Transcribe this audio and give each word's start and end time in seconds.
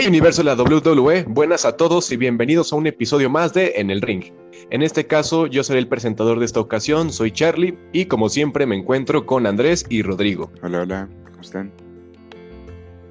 Hey 0.00 0.06
universo 0.08 0.42
de 0.42 0.46
la 0.46 0.54
WWE, 0.54 1.26
buenas 1.28 1.66
a 1.66 1.76
todos 1.76 2.10
y 2.10 2.16
bienvenidos 2.16 2.72
a 2.72 2.76
un 2.76 2.86
episodio 2.86 3.28
más 3.28 3.52
de 3.52 3.74
En 3.76 3.90
el 3.90 4.00
Ring. 4.00 4.32
En 4.70 4.80
este 4.80 5.06
caso, 5.06 5.46
yo 5.46 5.62
seré 5.62 5.78
el 5.78 5.88
presentador 5.88 6.38
de 6.38 6.46
esta 6.46 6.58
ocasión, 6.58 7.12
soy 7.12 7.30
Charlie 7.30 7.76
y 7.92 8.06
como 8.06 8.30
siempre 8.30 8.64
me 8.64 8.76
encuentro 8.76 9.26
con 9.26 9.46
Andrés 9.46 9.84
y 9.90 10.00
Rodrigo. 10.00 10.50
Hola, 10.62 10.80
hola, 10.80 11.08
¿cómo 11.26 11.42
están? 11.42 11.70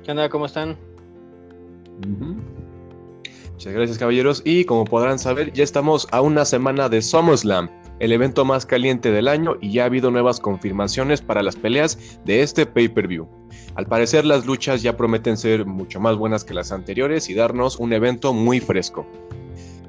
¿Qué 0.03 0.09
onda? 0.09 0.29
¿Cómo 0.29 0.47
están? 0.47 0.79
Muchas 3.51 3.71
gracias 3.71 3.99
caballeros 3.99 4.41
y 4.43 4.65
como 4.65 4.83
podrán 4.83 5.19
saber 5.19 5.53
ya 5.53 5.63
estamos 5.63 6.07
a 6.09 6.21
una 6.21 6.43
semana 6.43 6.89
de 6.89 7.03
SummerSlam, 7.03 7.69
el 7.99 8.11
evento 8.11 8.45
más 8.45 8.65
caliente 8.65 9.11
del 9.11 9.27
año 9.27 9.55
y 9.61 9.73
ya 9.73 9.83
ha 9.83 9.85
habido 9.85 10.11
nuevas 10.11 10.39
confirmaciones 10.39 11.21
para 11.21 11.43
las 11.43 11.55
peleas 11.55 12.19
de 12.25 12.41
este 12.41 12.65
pay-per-view. 12.65 13.27
Al 13.75 13.85
parecer 13.85 14.25
las 14.25 14.45
luchas 14.45 14.81
ya 14.81 14.97
prometen 14.97 15.37
ser 15.37 15.65
mucho 15.65 15.99
más 15.99 16.15
buenas 16.15 16.43
que 16.43 16.53
las 16.53 16.71
anteriores 16.71 17.29
y 17.29 17.33
darnos 17.33 17.77
un 17.77 17.93
evento 17.93 18.33
muy 18.33 18.59
fresco. 18.59 19.05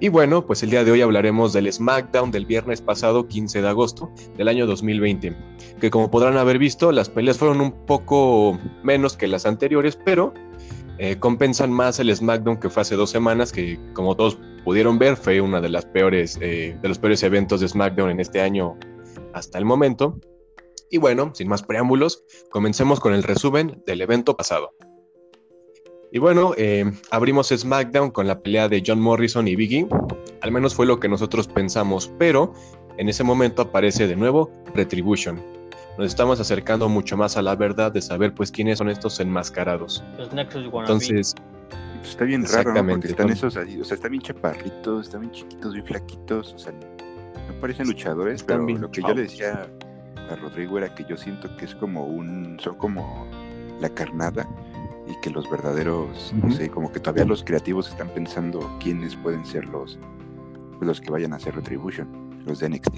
Y 0.02 0.08
bueno, 0.08 0.46
pues 0.46 0.62
el 0.62 0.70
día 0.70 0.82
de 0.82 0.90
hoy 0.90 1.02
hablaremos 1.02 1.52
del 1.52 1.70
SmackDown 1.70 2.30
del 2.30 2.46
viernes 2.46 2.80
pasado 2.80 3.28
15 3.28 3.60
de 3.60 3.68
agosto 3.68 4.10
del 4.38 4.48
año 4.48 4.66
2020, 4.66 5.36
que 5.78 5.90
como 5.90 6.10
podrán 6.10 6.38
haber 6.38 6.58
visto 6.58 6.90
las 6.90 7.10
peleas 7.10 7.36
fueron 7.36 7.60
un 7.60 7.72
poco 7.84 8.58
menos 8.82 9.18
que 9.18 9.28
las 9.28 9.44
anteriores, 9.44 9.98
pero 10.02 10.32
eh, 10.96 11.16
compensan 11.18 11.70
más 11.70 11.98
el 11.98 12.14
SmackDown 12.14 12.58
que 12.58 12.70
fue 12.70 12.80
hace 12.80 12.94
dos 12.94 13.10
semanas, 13.10 13.52
que 13.52 13.78
como 13.92 14.16
todos 14.16 14.38
pudieron 14.64 14.98
ver 14.98 15.16
fue 15.16 15.40
uno 15.40 15.60
de, 15.60 15.68
las 15.68 15.86
peores, 15.86 16.38
eh, 16.40 16.76
de 16.80 16.88
los 16.88 16.98
peores 16.98 17.22
eventos 17.22 17.60
de 17.60 17.68
SmackDown 17.68 18.10
en 18.10 18.20
este 18.20 18.40
año 18.40 18.78
hasta 19.32 19.58
el 19.58 19.64
momento. 19.64 20.18
Y 20.90 20.98
bueno, 20.98 21.30
sin 21.34 21.48
más 21.48 21.62
preámbulos, 21.62 22.24
comencemos 22.50 22.98
con 23.00 23.14
el 23.14 23.22
resumen 23.22 23.82
del 23.86 24.00
evento 24.00 24.36
pasado. 24.36 24.72
Y 26.12 26.18
bueno, 26.18 26.54
eh, 26.56 26.90
abrimos 27.10 27.48
SmackDown 27.48 28.10
con 28.10 28.26
la 28.26 28.40
pelea 28.40 28.68
de 28.68 28.82
John 28.84 29.00
Morrison 29.00 29.46
y 29.46 29.54
Biggie. 29.54 29.86
Al 30.40 30.50
menos 30.50 30.74
fue 30.74 30.86
lo 30.86 30.98
que 30.98 31.08
nosotros 31.08 31.46
pensamos, 31.46 32.12
pero 32.18 32.52
en 32.98 33.08
ese 33.08 33.22
momento 33.22 33.62
aparece 33.62 34.08
de 34.08 34.16
nuevo 34.16 34.50
Retribution. 34.74 35.40
Nos 35.96 36.08
estamos 36.08 36.40
acercando 36.40 36.88
mucho 36.88 37.16
más 37.16 37.36
a 37.36 37.42
la 37.42 37.54
verdad 37.54 37.92
de 37.92 38.02
saber 38.02 38.34
pues 38.34 38.50
quiénes 38.50 38.78
son 38.78 38.88
estos 38.88 39.20
enmascarados. 39.20 40.02
Los 40.18 40.32
Entonces, 42.00 42.10
Está 42.12 42.24
bien 42.24 42.44
raro, 42.46 42.72
¿no? 42.74 42.86
Porque 42.88 43.08
están 43.08 43.26
con- 43.26 43.32
esos 43.32 43.56
ahí, 43.56 43.78
o 43.80 43.84
sea, 43.84 43.94
están 43.94 44.10
bien 44.12 44.22
chaparritos, 44.22 45.06
están 45.06 45.20
bien 45.20 45.32
chiquitos, 45.32 45.74
bien 45.74 45.84
flaquitos, 45.84 46.54
o 46.54 46.58
sea, 46.58 46.72
no 46.72 47.60
parecen 47.60 47.86
luchadores, 47.86 48.40
Están 48.40 48.56
pero 48.58 48.66
bien 48.66 48.80
lo 48.80 48.90
que 48.90 49.02
yo 49.02 49.12
le 49.14 49.22
decía 49.22 49.68
a 50.30 50.36
Rodrigo 50.36 50.78
era 50.78 50.94
que 50.94 51.04
yo 51.04 51.16
siento 51.16 51.54
que 51.56 51.66
es 51.66 51.74
como 51.74 52.04
un, 52.06 52.56
son 52.60 52.76
como 52.76 53.26
la 53.80 53.88
carnada 53.90 54.48
y 55.06 55.14
que 55.20 55.28
los 55.30 55.48
verdaderos, 55.50 56.32
no 56.42 56.50
sé, 56.52 56.70
como 56.70 56.90
que 56.90 57.00
todavía 57.00 57.24
los 57.26 57.42
creativos 57.44 57.88
están 57.90 58.08
pensando 58.08 58.60
quiénes 58.80 59.16
pueden 59.16 59.44
ser 59.44 59.66
los, 59.66 59.98
los 60.80 61.00
que 61.00 61.10
vayan 61.10 61.32
a 61.34 61.36
hacer 61.36 61.54
Retribution, 61.54 62.42
los 62.46 62.60
de 62.60 62.68
NXT. 62.70 62.96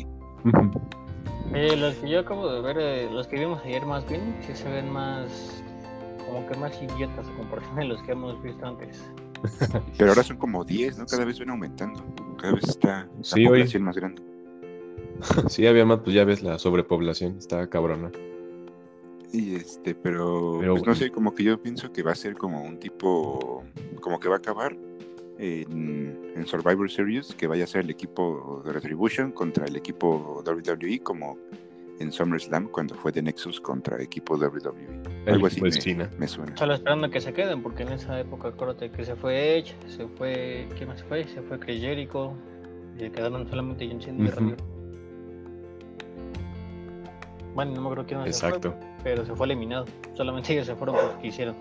Eh, 1.55 1.77
los 1.77 1.95
que 1.97 2.09
yo 2.09 2.21
acabo 2.21 2.53
de 2.53 2.61
ver, 2.61 2.77
eh, 2.79 3.11
los 3.11 3.27
que 3.27 3.39
vimos 3.41 3.61
ayer 3.65 3.85
más 3.85 4.07
bien, 4.09 4.37
sí 4.47 4.55
se 4.55 4.69
ven 4.71 4.91
más, 4.91 5.63
como 6.27 6.47
que 6.47 6.57
más 6.57 6.81
idiotas 6.83 7.27
a 7.29 7.35
comparación 7.35 7.77
de 7.77 7.85
los 7.87 8.03
que 8.03 8.13
hemos 8.13 8.43
visto 8.43 8.65
antes. 8.67 9.03
Pero 9.99 10.11
ahora 10.11 10.23
son 10.23 10.37
como 10.37 10.65
10, 10.65 10.99
¿no? 10.99 11.07
Cada 11.07 11.25
vez 11.25 11.39
van 11.39 11.51
aumentando, 11.51 12.03
cada 12.39 12.55
vez 12.55 12.65
está 12.65 13.09
la 13.17 13.25
Sí, 13.25 13.41
hoy- 13.41 13.49
población 13.49 13.83
más 13.85 13.97
grande. 13.97 14.23
sí, 15.49 15.67
había 15.67 15.85
más, 15.85 16.01
pues 16.01 16.15
ya 16.15 16.25
ves 16.25 16.43
la 16.43 16.59
sobrepoblación, 16.59 17.39
está 17.39 17.69
cabrona. 17.69 18.11
Y 19.33 19.55
este, 19.55 19.95
pero, 19.95 20.59
Pero 20.61 20.75
pues, 20.75 20.87
no 20.87 20.95
sé, 20.95 21.11
como 21.11 21.35
que 21.35 21.45
yo 21.45 21.61
pienso 21.61 21.91
que 21.93 22.03
va 22.03 22.13
a 22.13 22.15
ser 22.15 22.35
como 22.35 22.63
un 22.63 22.79
tipo, 22.79 23.65
como 24.01 24.21
que 24.21 24.29
va 24.29 24.35
a 24.35 24.39
acabar 24.39 24.77
en, 25.39 26.33
en 26.37 26.47
Survivor 26.47 26.91
Series, 26.91 27.35
que 27.35 27.47
vaya 27.47 27.65
a 27.65 27.67
ser 27.67 27.83
el 27.83 27.91
equipo 27.91 28.63
de 28.65 28.73
Retribution 28.75 29.33
contra 29.33 29.65
el 29.67 29.75
equipo 29.77 30.43
WWE, 30.47 31.01
como 31.01 31.39
en 32.03 32.13
SummerSlam 32.13 32.69
cuando 32.69 32.95
fue 32.95 33.13
de 33.13 33.23
Nexus 33.23 33.61
contra 33.61 34.01
equipo 34.03 34.35
WWE. 34.37 35.03
El 35.27 35.35
Algo 35.35 35.47
así 35.47 35.57
de 35.61 35.71
me, 35.71 35.71
China. 35.71 36.11
me 36.19 36.27
suena. 36.29 36.57
Solo 36.57 36.75
esperando 36.75 37.09
que 37.11 37.21
se 37.21 37.33
queden, 37.33 37.63
porque 37.63 37.85
en 37.85 37.93
esa 37.93 38.19
época 38.21 38.49
acuérdate 38.49 38.91
que 38.91 39.05
se 39.05 39.15
fue 39.17 39.59
Edge, 39.59 39.75
se 39.89 40.07
fue, 40.09 40.69
¿quién 40.77 40.89
más 40.89 40.99
se 41.01 41.05
fue? 41.07 41.25
Se 41.25 41.41
fue 41.43 41.59
Chris 41.59 41.81
Jericho, 41.81 42.35
y 42.97 43.01
se 43.01 43.11
quedaron 43.11 43.49
solamente 43.49 43.89
John 43.91 44.01
Cena 44.01 44.25
y. 44.25 44.29
Randy 44.31 44.53
Orton. 44.53 44.67
Bueno, 47.55 47.73
no 47.75 47.81
me 47.83 47.87
acuerdo 47.89 48.07
quién 48.07 48.21
más 48.21 48.37
se 48.37 48.47
Exacto. 48.47 48.73
fue, 48.73 48.81
pero 49.05 49.25
se 49.27 49.35
fue 49.35 49.47
eliminado. 49.47 49.85
Solamente 50.15 50.53
ellos 50.55 50.67
se 50.67 50.75
fueron 50.75 50.97
porque 50.97 51.23
quisieron. 51.29 51.57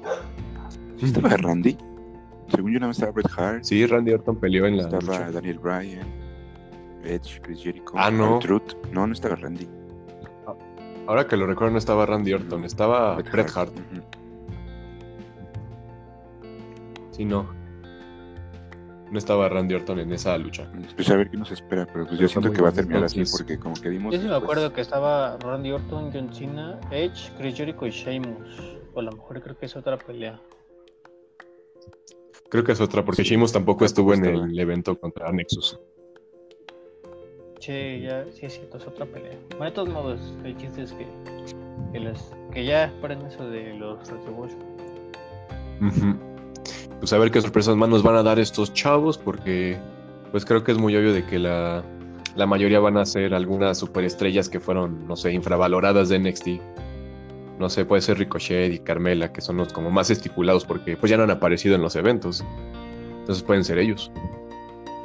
¿Sí 0.97 1.06
estaba 1.06 1.29
Randy? 1.29 1.78
Según 2.50 2.73
yo 2.73 2.79
nada 2.79 2.88
más 2.88 2.97
estaba 2.97 3.12
Bret 3.13 3.28
Hart, 3.38 3.63
Sí, 3.63 3.85
Randy 3.85 4.12
Orton 4.13 4.35
peleó 4.38 4.66
en 4.66 4.78
la 4.78 4.84
estaba 4.84 5.02
lucha. 5.02 5.31
Daniel 5.31 5.59
Bryan, 5.59 6.08
Edge, 7.03 7.40
Chris 7.41 7.63
Jericho, 7.63 7.91
Ah, 7.96 8.12
no. 8.12 8.40
Truth. 8.40 8.73
No, 8.91 9.08
no 9.08 9.13
estaba 9.13 9.35
Randy. 9.35 9.68
Ahora 11.07 11.28
que 11.28 11.35
lo 11.35 11.45
recuerdo 11.45 11.73
no 11.73 11.78
estaba 11.78 12.06
Randy 12.06 12.34
Orton, 12.34 12.63
estaba 12.63 13.16
Bret 13.16 13.51
Hart. 13.56 13.73
Sí, 17.12 17.25
no. 17.25 17.45
No 19.11 19.17
estaba 19.17 19.50
Randy 19.50 19.75
Orton 19.75 20.00
en 20.00 20.13
esa 20.13 20.38
lucha. 20.38 20.72
Pues 20.95 21.09
a 21.09 21.17
ver 21.17 21.29
qué 21.29 21.38
nos 21.38 21.51
espera, 21.51 21.85
pero 21.85 22.06
pues 22.06 22.17
Pero 22.17 22.22
yo 22.22 22.28
siento 22.29 22.51
que 22.51 22.61
va 22.61 22.69
a 22.69 22.72
terminar 22.72 23.03
así 23.03 23.23
porque 23.29 23.59
como 23.59 23.75
que 23.75 23.90
vimos... 23.90 24.13
Yo 24.13 24.22
sí 24.22 24.28
me 24.28 24.35
acuerdo 24.35 24.72
que 24.72 24.79
estaba 24.79 25.38
Randy 25.38 25.72
Orton, 25.72 26.11
John 26.13 26.34
Cena, 26.34 26.79
Edge, 26.91 27.31
Chris 27.38 27.57
Jericho 27.57 27.85
y 27.85 27.90
Sheamus. 27.90 28.78
O 28.94 29.00
a 29.00 29.03
lo 29.03 29.11
mejor 29.11 29.41
creo 29.41 29.57
que 29.57 29.66
es 29.66 29.75
otra 29.75 29.97
pelea. 29.97 30.40
Creo 32.50 32.63
que 32.63 32.72
es 32.73 32.81
otra, 32.81 33.03
porque 33.03 33.23
Sí, 33.23 33.29
Sheamus 33.29 33.51
tampoco 33.51 33.85
estuvo 33.85 34.13
en 34.13 34.25
el 34.25 34.59
evento 34.59 34.97
contra 35.00 35.31
Nexus. 35.31 35.79
Che, 37.61 38.01
ya, 38.01 38.25
sí 38.33 38.47
es 38.47 38.55
cierto, 38.55 38.77
es 38.77 38.88
otra 38.88 39.05
pelea. 39.05 39.38
Bueno, 39.51 39.66
de 39.66 39.72
todos 39.72 39.89
modos, 39.89 40.19
el 40.44 40.57
chiste 40.57 40.81
es 40.81 40.94
que, 40.94 41.05
que, 42.51 42.66
ya 42.66 42.85
esperen 42.85 43.22
eso 43.22 43.47
de 43.47 43.75
los 43.75 43.99
Retribution. 44.09 44.59
Ujú. 45.79 46.16
Pues 46.97 47.13
a 47.13 47.19
ver 47.19 47.29
qué 47.29 47.39
sorpresas 47.39 47.75
más 47.75 47.88
nos 47.88 48.01
van 48.01 48.16
a 48.16 48.23
dar 48.23 48.39
estos 48.39 48.73
chavos, 48.73 49.16
porque 49.16 49.77
pues 50.31 50.44
creo 50.44 50.63
que 50.63 50.72
es 50.72 50.79
muy 50.79 50.95
obvio 50.95 51.13
de 51.13 51.23
que 51.23 51.38
la, 51.38 51.83
la 52.35 52.47
mayoría 52.47 52.79
van 52.79 52.97
a 52.97 53.05
ser 53.05 53.31
algunas 53.35 53.78
superestrellas 53.78 54.49
que 54.49 54.59
fueron, 54.59 55.07
no 55.07 55.16
sé, 55.16 55.31
infravaloradas 55.31 56.09
de 56.09 56.17
NXT. 56.17 56.47
No 57.59 57.69
sé, 57.69 57.85
puede 57.85 58.01
ser 58.01 58.17
Ricochet 58.17 58.73
y 58.73 58.79
Carmela, 58.79 59.31
que 59.31 59.41
son 59.41 59.57
los 59.57 59.72
como 59.72 59.91
más 59.91 60.09
estipulados, 60.09 60.66
porque 60.66 60.97
pues 60.97 61.11
ya 61.11 61.17
no 61.17 61.23
han 61.23 61.31
aparecido 61.31 61.75
en 61.75 61.83
los 61.83 61.95
eventos. 61.95 62.43
Entonces 63.19 63.43
pueden 63.43 63.63
ser 63.63 63.78
ellos. 63.78 64.11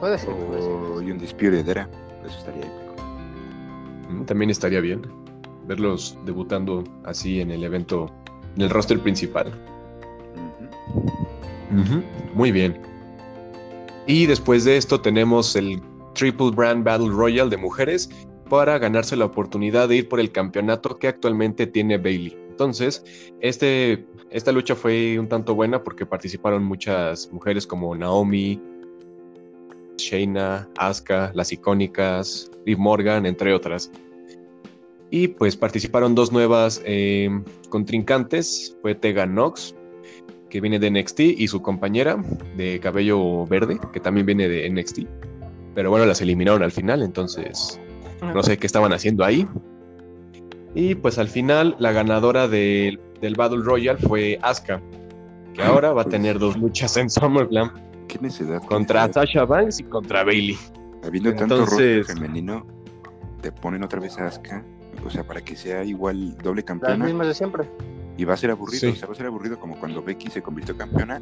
Puede 0.00 0.16
ser, 0.16 0.34
puede 0.34 0.62
ser. 0.62 0.70
O 0.70 1.02
y 1.02 1.10
un 1.10 1.18
Disputed 1.18 1.68
Era, 1.68 1.86
eso 2.26 2.38
estaría 2.38 2.62
épico. 2.62 3.02
Mm, 4.10 4.24
También 4.24 4.50
estaría 4.50 4.80
bien 4.80 5.02
verlos 5.66 6.16
debutando 6.24 6.84
así 7.04 7.40
en 7.40 7.50
el 7.50 7.64
evento, 7.64 8.10
en 8.56 8.62
el 8.62 8.70
roster 8.70 9.00
principal. 9.00 9.52
Muy 12.34 12.52
bien. 12.52 12.80
Y 14.06 14.26
después 14.26 14.64
de 14.64 14.76
esto 14.76 15.00
tenemos 15.00 15.56
el 15.56 15.80
Triple 16.14 16.50
Brand 16.50 16.84
Battle 16.84 17.08
Royale 17.10 17.50
de 17.50 17.56
mujeres 17.56 18.08
para 18.48 18.78
ganarse 18.78 19.16
la 19.16 19.24
oportunidad 19.24 19.88
de 19.88 19.96
ir 19.96 20.08
por 20.08 20.20
el 20.20 20.30
campeonato 20.30 20.96
que 20.98 21.08
actualmente 21.08 21.66
tiene 21.66 21.98
Bailey. 21.98 22.36
Entonces, 22.48 23.04
este, 23.40 24.06
esta 24.30 24.52
lucha 24.52 24.74
fue 24.76 25.18
un 25.18 25.28
tanto 25.28 25.54
buena 25.54 25.82
porque 25.82 26.06
participaron 26.06 26.64
muchas 26.64 27.30
mujeres 27.32 27.66
como 27.66 27.94
Naomi, 27.94 28.62
Shayna, 29.96 30.68
Asuka, 30.76 31.30
las 31.34 31.52
icónicas, 31.52 32.50
Liv 32.64 32.78
Morgan, 32.78 33.26
entre 33.26 33.52
otras. 33.54 33.90
Y 35.10 35.28
pues 35.28 35.56
participaron 35.56 36.14
dos 36.14 36.32
nuevas 36.32 36.82
eh, 36.84 37.30
contrincantes, 37.68 38.76
fue 38.82 38.94
Tegan 38.94 39.34
Nox, 39.34 39.74
que 40.50 40.60
viene 40.60 40.78
de 40.78 40.90
NXT, 40.90 41.20
y 41.20 41.48
su 41.48 41.62
compañera 41.62 42.16
de 42.56 42.80
cabello 42.80 43.46
verde, 43.46 43.78
que 43.92 44.00
también 44.00 44.26
viene 44.26 44.48
de 44.48 44.68
NXT. 44.70 45.00
Pero 45.74 45.90
bueno, 45.90 46.06
las 46.06 46.20
eliminaron 46.20 46.62
al 46.62 46.72
final, 46.72 47.02
entonces 47.02 47.80
no 48.34 48.42
sé 48.42 48.56
qué 48.58 48.66
estaban 48.66 48.92
haciendo 48.92 49.24
ahí. 49.24 49.46
Y 50.74 50.94
pues 50.94 51.18
al 51.18 51.28
final 51.28 51.76
la 51.78 51.92
ganadora 51.92 52.48
del, 52.48 52.98
del 53.20 53.34
Battle 53.34 53.62
Royale 53.62 53.98
fue 53.98 54.38
Asuka, 54.42 54.80
que 55.54 55.62
ahora 55.62 55.92
va 55.92 56.02
a 56.02 56.04
Pues- 56.04 56.14
tener 56.14 56.38
dos 56.38 56.56
luchas 56.56 56.96
en 56.96 57.08
SummerSlam 57.10 57.70
¿Qué 58.08 58.18
necesidad? 58.20 58.62
contra 58.64 59.02
necesidad? 59.06 59.24
Sasha 59.26 59.44
Banks 59.44 59.80
y 59.80 59.84
contra 59.84 60.24
Bailey. 60.24 60.58
Habiendo 61.04 61.34
tanto 61.34 61.56
roster 61.64 61.88
Entonces- 61.98 62.14
femenino, 62.14 62.66
te 63.40 63.52
ponen 63.52 63.82
otra 63.84 64.00
vez 64.00 64.18
a 64.18 64.26
Asuka, 64.26 64.64
o 65.04 65.10
sea, 65.10 65.24
para 65.26 65.40
que 65.40 65.54
sea 65.56 65.84
igual 65.84 66.36
doble 66.38 66.62
Las 66.62 66.66
campeona. 66.66 67.04
mismas 67.04 67.28
de 67.28 67.34
siempre. 67.34 67.70
Y 68.16 68.24
va 68.24 68.34
a 68.34 68.36
ser 68.36 68.50
aburrido, 68.50 68.80
Sí. 68.80 68.86
o 68.88 68.96
sea, 68.96 69.06
va 69.06 69.12
a 69.12 69.16
ser 69.16 69.26
aburrido 69.26 69.60
como 69.60 69.78
cuando 69.78 70.02
Becky 70.02 70.30
se 70.30 70.42
convirtió 70.42 70.76
campeona, 70.76 71.20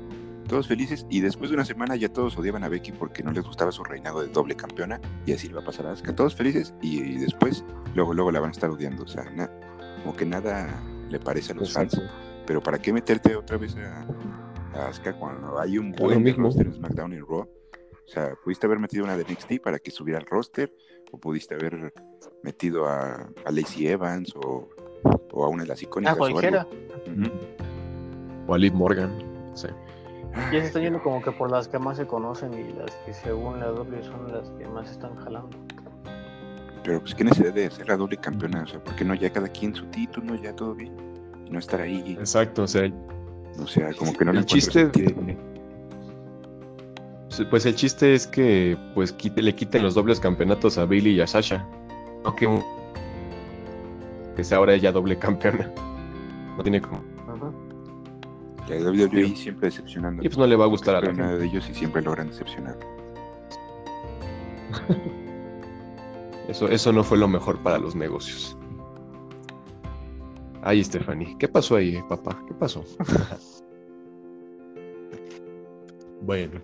todos 0.48 0.68
felices, 0.68 1.06
y 1.10 1.20
después 1.20 1.50
de 1.50 1.56
una 1.56 1.64
semana 1.64 1.96
ya 1.96 2.08
todos 2.08 2.38
odiaban 2.38 2.62
a 2.64 2.68
Becky 2.68 2.92
porque 2.92 3.22
no 3.22 3.32
les 3.32 3.44
gustaba 3.44 3.72
su 3.72 3.82
reinado 3.82 4.22
de 4.22 4.28
doble 4.28 4.54
campeona, 4.54 5.00
y 5.26 5.32
así 5.32 5.48
le 5.48 5.54
va 5.54 5.60
a 5.62 5.64
pasar 5.64 5.86
a 5.86 5.92
Asuka, 5.92 6.14
todos 6.14 6.34
felices, 6.36 6.72
y, 6.80 7.00
y 7.02 7.18
después, 7.18 7.64
luego, 7.94 8.14
luego 8.14 8.30
la 8.30 8.40
van 8.40 8.50
a 8.50 8.52
estar 8.52 8.70
odiando, 8.70 9.02
o 9.02 9.08
sea, 9.08 9.24
na- 9.34 9.50
como 10.02 10.14
que 10.16 10.24
nada 10.24 10.68
le 11.10 11.18
parece 11.18 11.52
a 11.52 11.56
los 11.56 11.72
fans, 11.72 12.00
pero 12.46 12.62
¿para 12.62 12.78
qué 12.78 12.92
meterte 12.92 13.34
otra 13.34 13.56
vez 13.56 13.74
a, 13.76 14.06
Asuka 14.74 15.12
cuando 15.18 15.58
hay 15.58 15.78
un 15.78 15.92
buen 15.92 16.22
mismo. 16.22 16.44
roster 16.44 16.66
en 16.66 16.74
SmackDown 16.74 17.12
y 17.12 17.20
Raw. 17.20 17.40
O 17.40 18.08
sea, 18.08 18.34
pudiste 18.44 18.66
haber 18.66 18.78
metido 18.78 19.04
una 19.04 19.16
de 19.16 19.24
NXT 19.24 19.60
para 19.62 19.78
que 19.78 19.90
subiera 19.90 20.18
al 20.20 20.26
roster, 20.26 20.72
o 21.12 21.18
pudiste 21.18 21.54
haber 21.54 21.92
metido 22.42 22.86
a, 22.86 23.28
a 23.44 23.50
Lacey 23.50 23.86
Evans 23.86 24.34
o, 24.36 24.68
o 25.32 25.44
a 25.44 25.48
una 25.48 25.62
de 25.62 25.68
las 25.70 25.80
A 25.80 25.84
icónicas. 25.84 26.18
o 26.18 26.24
algo. 26.24 26.34
cualquiera. 26.40 26.66
Ujú. 27.06 27.30
O 28.46 28.54
a 28.54 28.58
Liv 28.58 28.74
Morgan. 28.74 29.18
Sí. 29.54 29.68
Ya 30.52 30.60
se 30.60 30.66
está 30.66 30.80
yendo 30.80 31.00
como 31.02 31.22
que 31.22 31.30
por 31.32 31.50
las 31.50 31.68
que 31.68 31.78
más 31.78 31.96
se 31.96 32.06
conocen 32.06 32.52
y 32.54 32.72
las 32.72 32.90
que 33.06 33.14
según 33.14 33.60
la 33.60 33.66
W 33.66 34.02
son 34.02 34.32
las 34.32 34.50
que 34.50 34.66
más 34.66 34.90
están 34.90 35.14
jalando. 35.16 35.56
Pero 36.82 37.00
pues 37.00 37.14
qué 37.14 37.24
necesidad 37.24 37.54
de 37.54 37.70
ser 37.70 37.88
la 37.88 37.96
doble 37.96 38.16
campeona, 38.18 38.64
o 38.64 38.66
sea, 38.66 38.82
¿por 38.82 38.94
qué 38.96 39.04
no 39.04 39.14
ya 39.14 39.30
cada 39.32 39.48
quien 39.48 39.74
su 39.74 39.86
título, 39.86 40.34
ya 40.34 40.54
todo 40.54 40.74
bien? 40.74 40.94
Y 41.46 41.50
no 41.50 41.58
estar 41.58 41.80
ahí, 41.80 42.16
Exacto, 42.18 42.64
o 42.64 42.66
sea, 42.66 42.92
o 43.62 43.66
sea, 43.66 43.92
como 43.94 44.12
que 44.12 44.24
no 44.24 44.32
le 44.32 44.38
el 44.40 44.44
encuentro 44.44 44.56
chiste 44.56 44.86
de... 44.86 45.36
Sí, 47.28 47.44
Pues 47.50 47.66
el 47.66 47.74
chiste 47.74 48.14
es 48.14 48.26
que 48.26 48.76
pues 48.94 49.12
quite- 49.12 49.42
le 49.42 49.54
quiten 49.54 49.82
los 49.82 49.94
dobles 49.94 50.20
campeonatos 50.20 50.78
a 50.78 50.84
Billy 50.86 51.10
y 51.10 51.20
a 51.20 51.26
Sasha. 51.26 51.66
No 52.24 52.34
que 52.36 52.46
un... 52.46 52.62
Que 54.36 54.44
sea 54.44 54.58
ahora 54.58 54.74
ella 54.74 54.92
doble 54.92 55.18
campeona. 55.18 55.70
No 56.56 56.62
tiene 56.62 56.80
como... 56.80 57.02
Ajá. 57.28 57.50
La 58.68 58.76
WWE 58.90 59.34
siempre 59.36 59.66
decepcionando. 59.68 60.22
Y 60.22 60.28
pues 60.28 60.38
no 60.38 60.46
le 60.46 60.56
va 60.56 60.64
a 60.64 60.68
gustar 60.68 60.94
a 60.96 61.00
la 61.00 61.12
nada 61.12 61.28
gente. 61.30 61.40
de 61.40 61.46
ellos 61.46 61.68
y 61.70 61.74
siempre 61.74 62.02
logran 62.02 62.28
decepcionar. 62.28 62.76
Eso, 66.48 66.68
eso 66.68 66.92
no 66.92 67.02
fue 67.02 67.16
lo 67.16 67.26
mejor 67.26 67.58
para 67.62 67.78
los 67.78 67.94
negocios. 67.96 68.54
Ay, 70.66 70.82
Stephanie, 70.82 71.36
¿qué 71.38 71.46
pasó 71.46 71.76
ahí, 71.76 72.02
papá? 72.08 72.42
¿Qué 72.48 72.54
pasó? 72.54 72.82
bueno, 76.22 76.62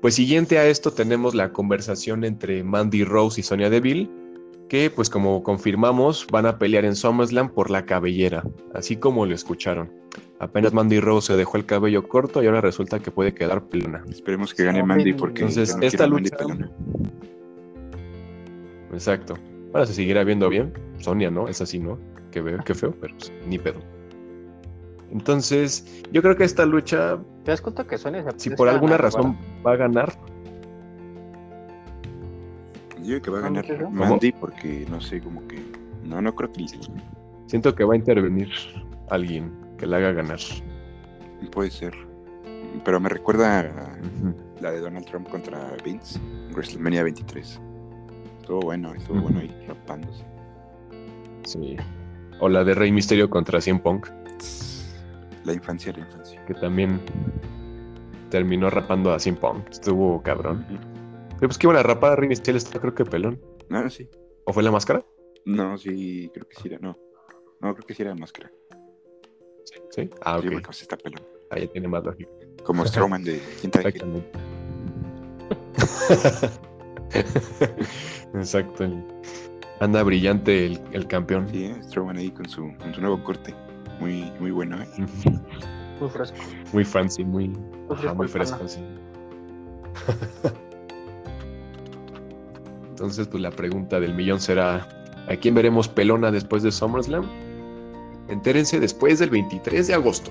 pues 0.00 0.16
siguiente 0.16 0.58
a 0.58 0.66
esto 0.66 0.90
tenemos 0.92 1.34
la 1.36 1.52
conversación 1.52 2.24
entre 2.24 2.64
Mandy 2.64 3.04
Rose 3.04 3.40
y 3.40 3.44
Sonia 3.44 3.70
Deville, 3.70 4.10
que 4.68 4.90
pues 4.90 5.08
como 5.08 5.42
confirmamos 5.44 6.26
van 6.32 6.46
a 6.46 6.58
pelear 6.58 6.84
en 6.84 6.96
SummerSlam 6.96 7.50
por 7.50 7.70
la 7.70 7.86
cabellera, 7.86 8.42
así 8.74 8.96
como 8.96 9.24
lo 9.24 9.34
escucharon. 9.34 9.92
Apenas 10.40 10.72
Mandy 10.72 10.98
Rose 11.00 11.28
se 11.28 11.36
dejó 11.36 11.56
el 11.58 11.66
cabello 11.66 12.08
corto 12.08 12.42
y 12.42 12.46
ahora 12.46 12.60
resulta 12.60 12.98
que 12.98 13.10
puede 13.12 13.34
quedar 13.34 13.68
pelona. 13.68 14.04
Esperemos 14.10 14.52
que 14.52 14.64
gane 14.64 14.82
Mandy 14.82 15.12
porque 15.12 15.42
Entonces, 15.42 15.76
no 15.76 15.82
esta 15.82 16.06
lucha- 16.06 16.36
pelona. 16.36 16.70
Exacto. 18.92 19.34
Ahora 19.72 19.86
se 19.86 19.94
seguirá 19.94 20.24
viendo 20.24 20.48
bien. 20.48 20.72
Sonia, 20.98 21.30
¿no? 21.30 21.48
Es 21.48 21.60
así, 21.60 21.78
¿no? 21.78 21.98
Qué, 22.30 22.40
ve- 22.40 22.58
qué 22.64 22.74
feo, 22.74 22.94
pero 23.00 23.14
pues, 23.16 23.32
ni 23.46 23.58
pedo. 23.58 23.80
Entonces, 25.10 26.02
yo 26.12 26.20
creo 26.22 26.36
que 26.36 26.44
esta 26.44 26.66
lucha, 26.66 27.18
¿Te 27.44 27.50
das 27.52 27.60
cuenta 27.62 27.84
que 27.84 27.96
Sonia 27.96 28.22
se 28.32 28.38
si 28.38 28.50
por 28.50 28.68
alguna 28.68 28.98
razón 28.98 29.38
va 29.66 29.72
a 29.72 29.76
ganar, 29.76 30.12
Yo 33.02 33.20
creo 33.20 33.22
que 33.22 33.30
va 33.30 33.38
a 33.38 33.40
¿No 33.42 33.46
ganar 33.62 33.64
eso? 33.70 33.90
Mandy 33.90 34.32
porque 34.32 34.86
no 34.90 35.00
sé, 35.00 35.20
como 35.20 35.46
que. 35.48 35.62
No, 36.04 36.20
no 36.20 36.34
creo 36.34 36.52
que 36.52 36.66
siento 37.46 37.74
que 37.74 37.84
va 37.84 37.94
a 37.94 37.96
intervenir 37.96 38.50
alguien 39.08 39.50
que 39.78 39.86
la 39.86 39.96
haga 39.98 40.12
ganar. 40.12 40.38
puede 41.50 41.70
ser. 41.70 41.94
Pero 42.84 43.00
me 43.00 43.08
recuerda 43.08 43.60
a 43.60 43.98
la 44.60 44.72
de 44.72 44.80
Donald 44.80 45.06
Trump 45.06 45.28
contra 45.28 45.74
Vince 45.84 46.18
en 46.18 46.52
WrestleMania 46.52 47.02
23. 47.04 47.60
Estuvo 48.48 48.60
bueno, 48.62 48.94
estuvo 48.94 49.20
bueno 49.20 49.40
ahí 49.40 49.54
rapándose. 49.68 50.24
Sí. 51.44 51.76
O 52.40 52.48
la 52.48 52.64
de 52.64 52.72
Rey 52.74 52.90
Misterio 52.90 53.28
contra 53.28 53.60
CM 53.60 53.78
Punk, 53.80 54.06
La 55.44 55.52
infancia, 55.52 55.92
la 55.92 55.98
infancia. 55.98 56.42
que 56.46 56.54
también 56.54 56.98
terminó 58.30 58.70
rapando 58.70 59.12
a 59.12 59.18
CM 59.18 59.36
Punk. 59.38 59.68
Estuvo 59.68 60.22
cabrón. 60.22 60.64
Ujú. 60.70 60.78
Pero 61.38 61.48
pues 61.48 61.58
que 61.58 61.66
iban 61.66 61.76
a 61.76 61.82
rapar 61.82 62.12
a 62.12 62.16
Rey 62.16 62.26
Misterio, 62.30 62.56
está 62.56 62.80
creo 62.80 62.94
que 62.94 63.04
pelón. 63.04 63.38
Ah, 63.68 63.90
sí. 63.90 64.08
¿O 64.46 64.52
fue 64.54 64.62
la 64.62 64.70
máscara? 64.70 65.04
No, 65.44 65.76
sí, 65.76 66.30
creo 66.32 66.48
que 66.48 66.56
sí 66.56 66.68
era. 66.68 66.78
No, 66.78 66.96
no 67.60 67.74
creo 67.74 67.86
que 67.86 67.92
sí 67.92 68.00
era 68.00 68.14
máscara. 68.14 68.50
Sí. 69.90 70.08
Ah, 70.22 70.38
Sí, 70.40 70.48
ok. 70.48 70.62
pues 70.64 70.80
está 70.80 70.96
pelón. 70.96 71.20
Ahí 71.50 71.68
tiene 71.68 71.86
más 71.86 72.02
lógica. 72.02 72.30
Como 72.64 72.86
Strowman 72.86 73.24
de 73.24 73.42
quinta 73.60 73.80
de. 73.80 73.92
Exacto. 78.34 78.84
Anda 79.80 80.02
brillante 80.02 80.66
el, 80.66 80.80
el 80.92 81.06
campeón. 81.06 81.48
Sí. 81.50 81.72
Strowman 81.84 82.16
ahí 82.18 82.30
con 82.30 82.48
su, 82.48 82.72
con 82.78 82.94
su 82.94 83.00
nuevo 83.00 83.22
corte. 83.22 83.54
Muy, 84.00 84.30
muy 84.40 84.50
bueno, 84.50 84.80
¿eh? 84.82 84.88
Muy 86.00 86.08
fresco. 86.10 86.36
Muy 86.72 86.84
fancy, 86.84 87.24
muy, 87.24 87.52
ajá, 87.90 88.14
fresco 88.14 88.14
muy 88.14 88.26
el 88.26 88.32
pana. 88.32 88.44
fresco, 88.44 88.68
sí. 88.68 88.80
Entonces, 92.90 93.28
pues 93.28 93.42
la 93.42 93.50
pregunta 93.50 94.00
del 94.00 94.14
millón 94.14 94.40
será: 94.40 94.88
¿a 95.28 95.36
quién 95.36 95.54
veremos 95.54 95.88
pelona 95.88 96.30
después 96.30 96.62
de 96.62 96.70
SummerSlam? 96.72 97.26
Entérense 98.28 98.78
después 98.80 99.18
del 99.18 99.30
23 99.30 99.86
de 99.86 99.94
agosto. 99.94 100.30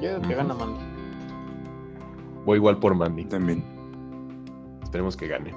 creo 0.00 0.22
que 0.22 0.34
gana 0.34 0.54
Mandy. 0.54 0.80
Voy 2.44 2.58
igual 2.58 2.78
por 2.78 2.94
Mandy. 2.94 3.24
También. 3.24 3.75
Esperemos 4.96 5.16
que 5.18 5.28
gane. 5.28 5.52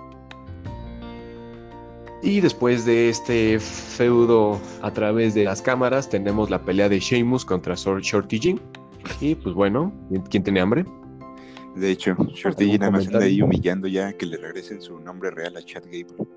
Y 2.22 2.42
después 2.42 2.84
de 2.86 3.08
este 3.08 3.58
feudo 3.58 4.60
a 4.82 4.92
través 4.92 5.34
de 5.34 5.46
las 5.46 5.62
cámaras, 5.62 6.10
tenemos 6.10 6.50
la 6.50 6.62
pelea 6.62 6.90
de 6.90 7.00
Sheamus 7.00 7.46
contra 7.46 7.76
Shorty 7.76 8.38
G. 8.38 8.60
Y 9.22 9.36
pues 9.36 9.56
bueno, 9.56 9.94
¿quién- 10.10 10.24
¿quién 10.24 10.44
tiene 10.44 10.60
hambre? 10.60 10.84
De 11.78 11.90
hecho, 11.92 12.16
Shorty 12.34 12.66
¿Algún 12.66 12.80
nada 12.80 12.92
más 12.92 13.08
anda 13.08 13.20
ahí 13.20 13.42
humillando 13.42 13.88
ya 13.88 14.12
que 14.12 14.26
le 14.26 14.36
regresen 14.36 14.82
su 14.82 15.00
nombre 15.00 15.32
real 15.32 15.56
a 15.56 15.62
Chad 15.62 15.84
Gable. 15.86 16.28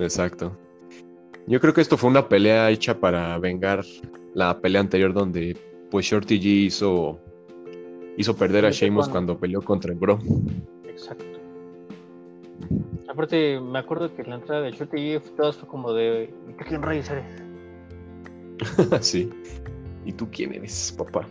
Exacto. 0.00 0.56
Yo 1.46 1.60
creo 1.60 1.72
que 1.72 1.80
esto 1.80 1.96
fue 1.96 2.10
una 2.10 2.28
pelea 2.28 2.68
hecha 2.70 2.98
para 2.98 3.38
vengar 3.38 3.84
la 4.34 4.58
pelea 4.60 4.80
anterior 4.80 5.12
donde 5.14 5.56
pues 5.92 6.06
Shorty 6.06 6.40
G 6.40 6.44
hizo, 6.66 7.20
hizo 8.16 8.34
perder 8.36 8.66
a 8.66 8.70
Sheamus 8.72 9.04
cuando- 9.08 9.34
cuando 9.34 9.38
peleó 9.40 9.62
contra 9.62 9.92
el 9.92 9.98
Bro. 9.98 10.18
Exacto. 10.88 11.37
Aparte, 13.08 13.58
me 13.58 13.78
acuerdo 13.78 14.14
que 14.14 14.22
la 14.24 14.34
entrada 14.34 14.62
de 14.62 14.70
Shorty 14.72 14.96
G 14.98 15.22
todas 15.36 15.56
fue 15.56 15.68
como 15.68 15.92
de. 15.92 16.32
¿Qué 16.58 16.64
quién 16.64 16.82
rayos 16.82 17.08
eres? 17.10 17.24
sí. 19.00 19.30
¿Y 20.04 20.12
tú 20.12 20.28
quién 20.30 20.54
eres, 20.54 20.94
papá? 20.96 21.26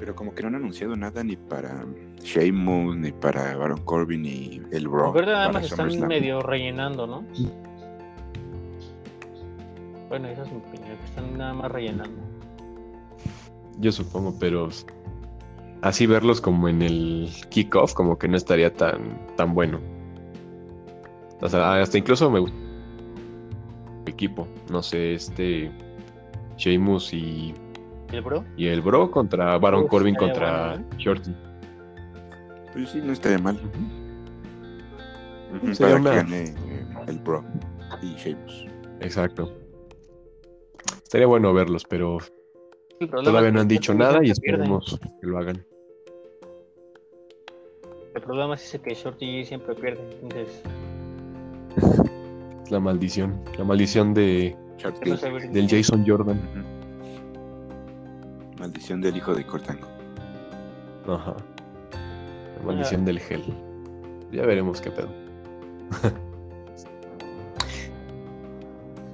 Pero 0.00 0.14
como 0.14 0.34
que 0.34 0.42
no 0.42 0.48
han 0.48 0.54
anunciado 0.54 0.96
nada 0.96 1.22
ni 1.22 1.36
para 1.36 1.84
Sheamus, 2.22 2.96
ni 2.96 3.12
para 3.12 3.56
Baron 3.56 3.82
Corbin, 3.84 4.22
ni 4.22 4.62
el 4.70 4.84
Raw. 4.84 5.12
Verdad, 5.12 5.32
nada 5.32 5.52
más 5.52 5.64
están 5.64 6.08
medio 6.08 6.40
rellenando, 6.40 7.06
¿no? 7.06 7.24
Bueno, 10.08 10.28
esa 10.28 10.42
es 10.42 10.52
mi 10.52 10.58
opinión, 10.58 10.96
que 10.96 11.04
están 11.04 11.36
nada 11.36 11.52
más 11.52 11.70
rellenando. 11.70 12.22
Yo 13.80 13.92
supongo, 13.92 14.34
pero 14.40 14.68
así 15.82 16.06
verlos 16.06 16.40
como 16.40 16.68
en 16.68 16.80
el 16.80 17.30
kickoff, 17.50 17.92
como 17.92 18.18
que 18.18 18.28
no 18.28 18.36
estaría 18.36 18.72
tan, 18.72 19.26
tan 19.36 19.52
bueno. 19.54 19.78
O 21.40 21.48
sea, 21.48 21.80
hasta 21.80 21.98
incluso 21.98 22.30
me 22.30 22.40
gusta 22.40 22.56
el 24.06 24.12
equipo. 24.12 24.48
No 24.70 24.82
sé, 24.82 25.14
este 25.14 25.70
Sheamus 26.56 27.12
y, 27.14 27.54
¿Y 28.12 28.16
el 28.16 28.22
bro? 28.22 28.44
y 28.56 28.66
el 28.66 28.80
Bro 28.80 29.10
contra 29.10 29.56
Baron 29.58 29.84
Uf, 29.84 29.90
Corbin 29.90 30.14
contra 30.16 30.70
bueno, 30.72 30.86
Shorty. 30.98 31.34
Pues 32.72 32.90
sí, 32.90 33.00
no 33.02 33.12
estaría 33.12 33.38
mal. 33.38 33.56
Ujú, 35.54 35.74
Sería 35.74 35.96
Para 36.02 36.10
que 36.10 36.16
gane 36.16 36.44
eh, 36.44 36.86
el 37.06 37.18
Bro 37.20 37.44
y 38.02 38.14
Sheamus. 38.16 38.66
Exacto. 39.00 39.52
Estaría 41.04 41.26
bueno 41.26 41.54
verlos, 41.54 41.84
pero 41.88 42.18
todavía 43.24 43.50
no 43.52 43.60
han 43.60 43.68
dicho 43.68 43.94
nada 43.94 44.18
y 44.18 44.32
pierden. 44.32 44.32
esperemos 44.32 44.98
que 45.20 45.26
lo 45.26 45.38
hagan. 45.38 45.64
El 48.14 48.22
problema 48.22 48.54
es 48.56 48.64
ese 48.64 48.80
que 48.80 48.94
Shorty 48.94 49.44
siempre 49.44 49.74
pierde. 49.76 50.02
Entonces, 50.22 50.48
Es 50.48 50.62
la 52.70 52.80
maldición. 52.80 53.40
La 53.56 53.64
maldición 53.64 54.14
de, 54.14 54.56
del 55.52 55.68
Jason 55.68 56.04
Jordan. 56.06 56.40
Maldición 58.58 59.00
del 59.00 59.16
hijo 59.16 59.34
de 59.34 59.44
Cortango. 59.44 59.88
Ajá. 61.06 61.36
La 62.58 62.64
maldición 62.64 63.04
del 63.04 63.20
gel. 63.20 63.42
Ya 64.32 64.44
veremos 64.44 64.80
qué 64.80 64.90
pedo. 64.90 65.08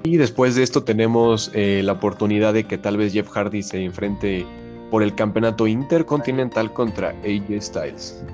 y 0.02 0.16
después 0.16 0.54
de 0.54 0.62
esto 0.62 0.82
tenemos 0.82 1.50
eh, 1.54 1.82
la 1.84 1.92
oportunidad 1.92 2.52
de 2.54 2.64
que 2.64 2.78
tal 2.78 2.96
vez 2.96 3.12
Jeff 3.12 3.28
Hardy 3.30 3.62
se 3.62 3.84
enfrente 3.84 4.44
por 4.90 5.02
el 5.02 5.14
campeonato 5.14 5.66
intercontinental 5.66 6.72
contra 6.72 7.10
AJ 7.10 7.60
Styles. 7.60 8.24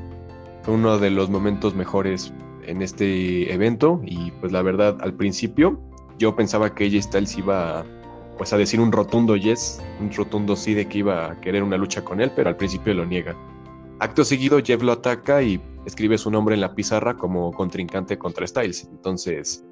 Fue 0.63 0.75
uno 0.75 0.99
de 0.99 1.11
los 1.11 1.31
momentos 1.31 1.75
mejores 1.75 2.33
en 2.67 2.83
este 2.83 3.53
evento 3.53 4.01
y 4.05 4.31
pues 4.33 4.53
la 4.53 4.63
verdad 4.63 4.99
al 5.01 5.15
principio 5.15 5.81
yo 6.19 6.37
pensaba 6.37 6.75
que 6.75 6.87
AJ 6.87 7.03
Styles 7.03 7.39
iba 7.39 7.81
a, 7.81 7.85
pues 8.37 8.53
a 8.53 8.59
decir 8.59 8.81
un 8.81 8.93
rotundo 8.93 9.37
yes, 9.37 9.81
un 10.01 10.13
rotundo 10.13 10.55
sí 10.55 10.75
de 10.75 10.87
que 10.87 10.99
iba 10.99 11.31
a 11.31 11.41
querer 11.41 11.63
una 11.63 11.77
lucha 11.77 12.05
con 12.05 12.21
él, 12.21 12.31
pero 12.37 12.51
al 12.51 12.57
principio 12.57 12.95
lo 12.95 13.07
niega. 13.07 13.37
Acto 13.99 14.25
seguido, 14.25 14.61
Jeff 14.63 14.83
lo 14.83 14.93
ataca 14.93 15.43
y 15.43 15.61
escribe 15.87 16.17
su 16.19 16.31
nombre 16.31 16.55
en 16.55 16.61
la 16.61 16.75
pizarra 16.75 17.17
como 17.17 17.53
contrincante 17.53 18.19
contra 18.19 18.47
Styles. 18.47 18.89
Entonces, 18.91 19.65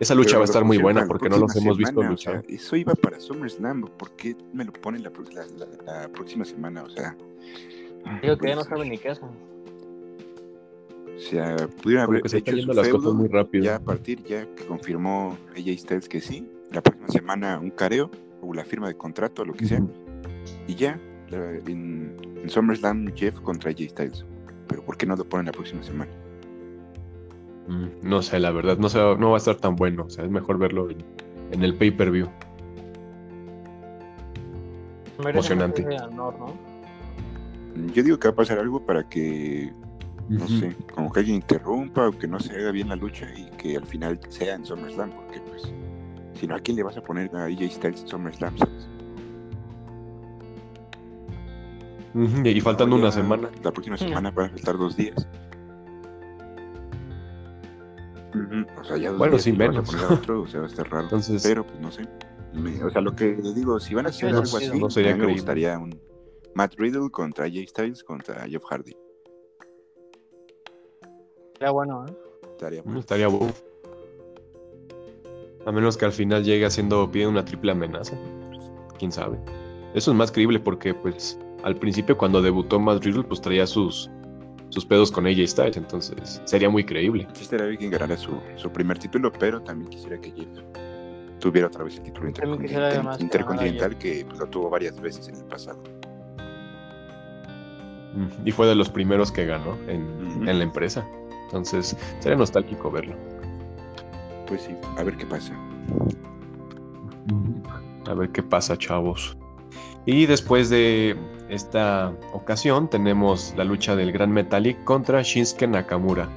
esa 0.00 0.14
lucha 0.14 0.36
va 0.36 0.42
a 0.42 0.44
estar 0.44 0.64
muy 0.64 0.78
buena 0.78 1.06
porque 1.06 1.28
no 1.28 1.38
los 1.38 1.54
hemos 1.56 1.76
visto 1.76 2.02
luchar. 2.02 2.44
eso 2.48 2.76
iba 2.76 2.94
para 2.94 3.18
SummerSlam, 3.18 3.82
¿por 3.82 4.12
qué 4.12 4.36
me 4.52 4.64
lo 4.64 4.72
ponen 4.72 5.02
la, 5.02 5.10
próxima 6.12 6.44
semana? 6.44 6.84
O 6.84 6.90
sea, 6.90 7.16
digo 8.22 8.38
que 8.38 8.48
ya 8.48 8.54
no 8.54 8.64
saben 8.64 8.90
ni 8.90 8.98
qué 8.98 9.10
hacen. 9.10 9.28
O 11.18 11.20
sea, 11.20 11.56
pudieron 11.82 12.04
haber 12.04 12.22
hecho 12.24 12.56
su 12.62 12.72
las 12.72 12.88
cosas 12.88 13.12
muy 13.12 13.26
rápido. 13.26 13.64
ya 13.64 13.76
a 13.76 13.80
partir, 13.80 14.22
ya 14.22 14.46
que 14.54 14.64
confirmó 14.66 15.36
ella 15.56 15.76
Styles 15.76 16.08
que 16.08 16.20
sí, 16.20 16.48
la 16.70 16.80
próxima 16.80 17.08
semana 17.08 17.58
un 17.58 17.70
careo 17.70 18.08
o 18.40 18.54
la 18.54 18.64
firma 18.64 18.86
de 18.86 18.96
contrato 18.96 19.42
o 19.42 19.44
lo 19.44 19.52
que 19.52 19.66
sea. 19.66 19.82
Y 20.68 20.76
ya, 20.76 21.00
en, 21.32 22.16
SummerSlam 22.46 23.12
Jeff 23.16 23.40
contra 23.40 23.72
J 23.72 23.88
Styles. 23.88 24.24
Pero 24.68 24.84
¿por 24.84 24.96
qué 24.96 25.06
no 25.06 25.16
lo 25.16 25.24
ponen 25.24 25.46
la 25.46 25.52
próxima 25.52 25.82
semana? 25.82 26.10
Mm, 27.66 28.08
no 28.08 28.22
sé, 28.22 28.38
la 28.38 28.52
verdad, 28.52 28.78
no, 28.78 28.88
sé, 28.88 28.98
no 28.98 29.30
va 29.30 29.36
a 29.36 29.38
estar 29.38 29.56
tan 29.56 29.74
bueno. 29.74 30.04
O 30.04 30.10
sea, 30.10 30.24
es 30.24 30.30
mejor 30.30 30.56
verlo 30.58 30.88
en, 30.88 31.62
el 31.62 31.74
pay-per-view. 31.74 32.28
Emocionante. 35.18 35.84
Yo 37.92 38.02
digo 38.02 38.18
que 38.18 38.28
va 38.28 38.32
a 38.32 38.36
pasar 38.36 38.60
algo 38.60 38.86
para 38.86 39.08
que, 39.08 39.72
no 40.28 40.46
sé, 40.46 40.76
como 40.94 41.10
que 41.10 41.20
alguien 41.20 41.36
interrumpa 41.36 42.08
o 42.08 42.12
que 42.12 42.28
no 42.28 42.38
se 42.38 42.54
haga 42.54 42.70
bien 42.70 42.88
la 42.88 42.96
lucha 42.96 43.26
y 43.34 43.46
que 43.56 43.76
al 43.76 43.86
final 43.86 44.20
sea 44.28 44.54
en 44.54 44.64
SummerSlam, 44.64 45.10
porque 45.10 45.40
pues 45.40 45.72
sino 46.34 46.54
a 46.54 46.60
quién 46.60 46.76
le 46.76 46.82
vas 46.84 46.96
a 46.96 47.02
poner 47.02 47.34
a 47.34 47.44
AJ 47.44 47.70
Styles 47.70 48.02
en 48.02 48.08
SummerSlam, 48.08 48.54
y 52.44 52.60
faltando 52.60 52.96
una 52.96 53.12
semana. 53.12 53.50
La 53.62 53.72
próxima 53.72 53.96
semana 53.96 54.30
van 54.30 54.46
a 54.46 54.50
faltar 54.50 54.76
dos 54.78 54.96
días. 54.96 55.28
O 58.80 58.84
sea, 58.84 58.96
ya 58.96 59.10
dos 59.10 59.18
bueno, 59.18 59.32
días 59.32 59.42
sin 59.42 59.58
menos. 59.58 59.94
otro, 60.10 60.42
o 60.42 60.46
sea, 60.46 60.60
va 60.60 60.66
a 60.66 60.68
estar 60.68 60.90
raro. 60.90 61.04
Entonces... 61.04 61.42
Pero, 61.42 61.66
pues 61.66 61.80
no 61.80 61.90
sé. 61.90 62.02
o 62.84 62.90
sea, 62.90 63.00
lo 63.02 63.14
que 63.14 63.34
digo, 63.54 63.78
si 63.78 63.94
van 63.94 64.06
a 64.06 64.08
hacer 64.08 64.30
algo 64.30 64.40
así, 64.40 64.78
no 64.78 64.90
sería 64.90 65.12
a 65.12 65.16
mí 65.16 65.26
me 65.26 65.32
gustaría 65.32 65.78
un 65.78 66.00
Matt 66.54 66.74
Riddle 66.76 67.10
contra 67.10 67.44
AJ 67.44 67.68
Styles 67.68 68.02
contra 68.02 68.48
Jeff 68.48 68.64
Hardy. 68.68 68.96
Estaría 71.58 71.72
bueno, 71.72 72.06
¿eh? 72.06 72.12
Estaría 72.52 72.82
bueno. 72.82 73.00
Estaría 73.00 73.26
bueno. 73.26 73.52
A 75.66 75.72
menos 75.72 75.96
que 75.96 76.04
al 76.04 76.12
final 76.12 76.44
llegue 76.44 76.64
haciendo 76.64 77.10
pie 77.10 77.26
una 77.26 77.44
triple 77.44 77.72
amenaza. 77.72 78.16
Quién 78.96 79.10
sabe. 79.10 79.40
Eso 79.92 80.12
es 80.12 80.16
más 80.16 80.30
creíble 80.30 80.60
porque, 80.60 80.94
pues, 80.94 81.36
al 81.64 81.74
principio 81.74 82.16
cuando 82.16 82.40
debutó 82.40 82.78
Matt 82.78 83.02
Riddle, 83.02 83.24
pues 83.24 83.40
traía 83.40 83.66
sus, 83.66 84.08
sus 84.68 84.86
pedos 84.86 85.10
con 85.10 85.26
AJ 85.26 85.48
Styles, 85.48 85.76
entonces 85.76 86.40
sería 86.44 86.70
muy 86.70 86.84
creíble. 86.84 87.26
Sí, 87.32 87.42
estaría 87.42 87.66
bien 87.66 87.80
que 87.80 87.88
ganara 87.88 88.16
su, 88.16 88.38
su 88.54 88.70
primer 88.70 89.00
título, 89.00 89.32
pero 89.32 89.60
también 89.60 89.90
quisiera 89.90 90.16
que 90.20 90.30
Jeff 90.30 90.46
tuviera 91.40 91.66
otra 91.66 91.82
vez 91.82 91.96
el 91.96 92.04
título 92.04 92.28
intercontinental, 92.28 93.20
intercontinental 93.20 93.98
que 93.98 94.24
pues, 94.28 94.38
lo 94.38 94.46
tuvo 94.46 94.70
varias 94.70 95.00
veces 95.00 95.26
en 95.26 95.34
el 95.34 95.44
pasado. 95.46 95.82
Y 98.44 98.52
fue 98.52 98.68
de 98.68 98.76
los 98.76 98.88
primeros 98.88 99.32
que 99.32 99.44
ganó 99.44 99.76
en, 99.88 100.48
en 100.48 100.58
la 100.58 100.62
empresa. 100.62 101.04
Entonces, 101.48 101.96
sería 102.20 102.36
nostálgico 102.36 102.90
verlo. 102.90 103.14
Pues 104.46 104.62
sí, 104.62 104.76
a 104.98 105.02
ver 105.02 105.16
qué 105.16 105.24
pasa. 105.24 105.54
A 108.06 108.14
ver 108.14 108.30
qué 108.30 108.42
pasa, 108.42 108.76
chavos. 108.76 109.36
Y 110.06 110.26
después 110.26 110.70
de 110.70 111.16
esta 111.48 112.14
ocasión 112.32 112.88
tenemos 112.88 113.54
la 113.56 113.64
lucha 113.64 113.96
del 113.96 114.12
Gran 114.12 114.30
Metallic 114.30 114.82
contra 114.84 115.22
Shinsuke 115.22 115.66
Nakamura. 115.66 116.28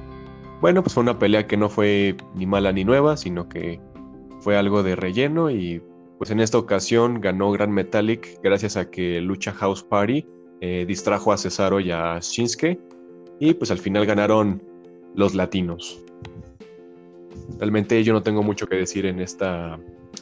Bueno, 0.60 0.82
pues 0.82 0.94
fue 0.94 1.02
una 1.02 1.18
pelea 1.18 1.46
que 1.46 1.56
no 1.56 1.68
fue 1.68 2.16
ni 2.34 2.46
mala 2.46 2.72
ni 2.72 2.84
nueva, 2.84 3.16
sino 3.16 3.48
que 3.48 3.80
fue 4.40 4.56
algo 4.56 4.82
de 4.82 4.96
relleno 4.96 5.50
y 5.50 5.82
pues 6.18 6.30
en 6.30 6.40
esta 6.40 6.58
ocasión 6.58 7.20
ganó 7.20 7.50
Gran 7.50 7.72
Metallic 7.72 8.40
gracias 8.42 8.76
a 8.76 8.90
que 8.90 9.20
Lucha 9.20 9.52
House 9.52 9.82
Party 9.82 10.26
eh, 10.60 10.84
distrajo 10.86 11.32
a 11.32 11.36
Cesaro 11.36 11.80
y 11.80 11.90
a 11.90 12.18
Shinsuke 12.20 12.78
y 13.40 13.54
pues 13.54 13.70
al 13.70 13.78
final 13.78 14.06
ganaron 14.06 14.62
los 15.14 15.34
latinos. 15.34 16.02
Realmente 17.58 18.02
yo 18.02 18.12
no 18.12 18.22
tengo 18.22 18.42
mucho 18.42 18.66
que 18.66 18.76
decir 18.76 19.06
en 19.06 19.20
esta, 19.20 19.78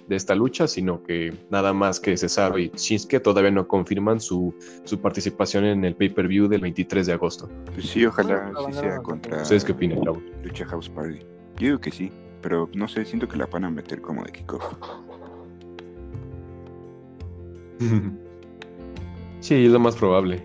de 0.08 0.16
esta 0.16 0.34
lucha, 0.34 0.66
sino 0.66 1.02
que 1.02 1.32
nada 1.50 1.72
más 1.72 2.00
que 2.00 2.16
Cesaro 2.16 2.58
y 2.58 2.70
Shinsuke 2.74 3.20
todavía 3.20 3.50
no 3.50 3.66
confirman 3.68 4.20
su, 4.20 4.54
su 4.84 5.00
participación 5.00 5.64
en 5.64 5.84
el 5.84 5.94
pay-per-view 5.94 6.48
del 6.48 6.60
23 6.62 7.06
de 7.06 7.12
agosto. 7.12 7.48
Pues 7.72 7.86
sí, 7.86 8.04
ojalá 8.04 8.52
sí 8.66 8.72
sea 8.72 8.98
contra 8.98 9.42
¿Ustedes 9.42 9.64
qué 9.64 9.72
opinan, 9.72 10.00
Lucha 10.42 10.66
House 10.66 10.88
Party. 10.88 11.20
Yo 11.56 11.66
digo 11.66 11.78
que 11.80 11.90
sí, 11.90 12.10
pero 12.42 12.68
no 12.74 12.88
sé, 12.88 13.04
siento 13.04 13.28
que 13.28 13.36
la 13.36 13.46
van 13.46 13.64
a 13.64 13.70
meter 13.70 14.00
como 14.00 14.24
de 14.24 14.32
kickoff. 14.32 14.64
sí, 19.40 19.64
es 19.64 19.70
lo 19.70 19.78
más 19.78 19.96
probable. 19.96 20.44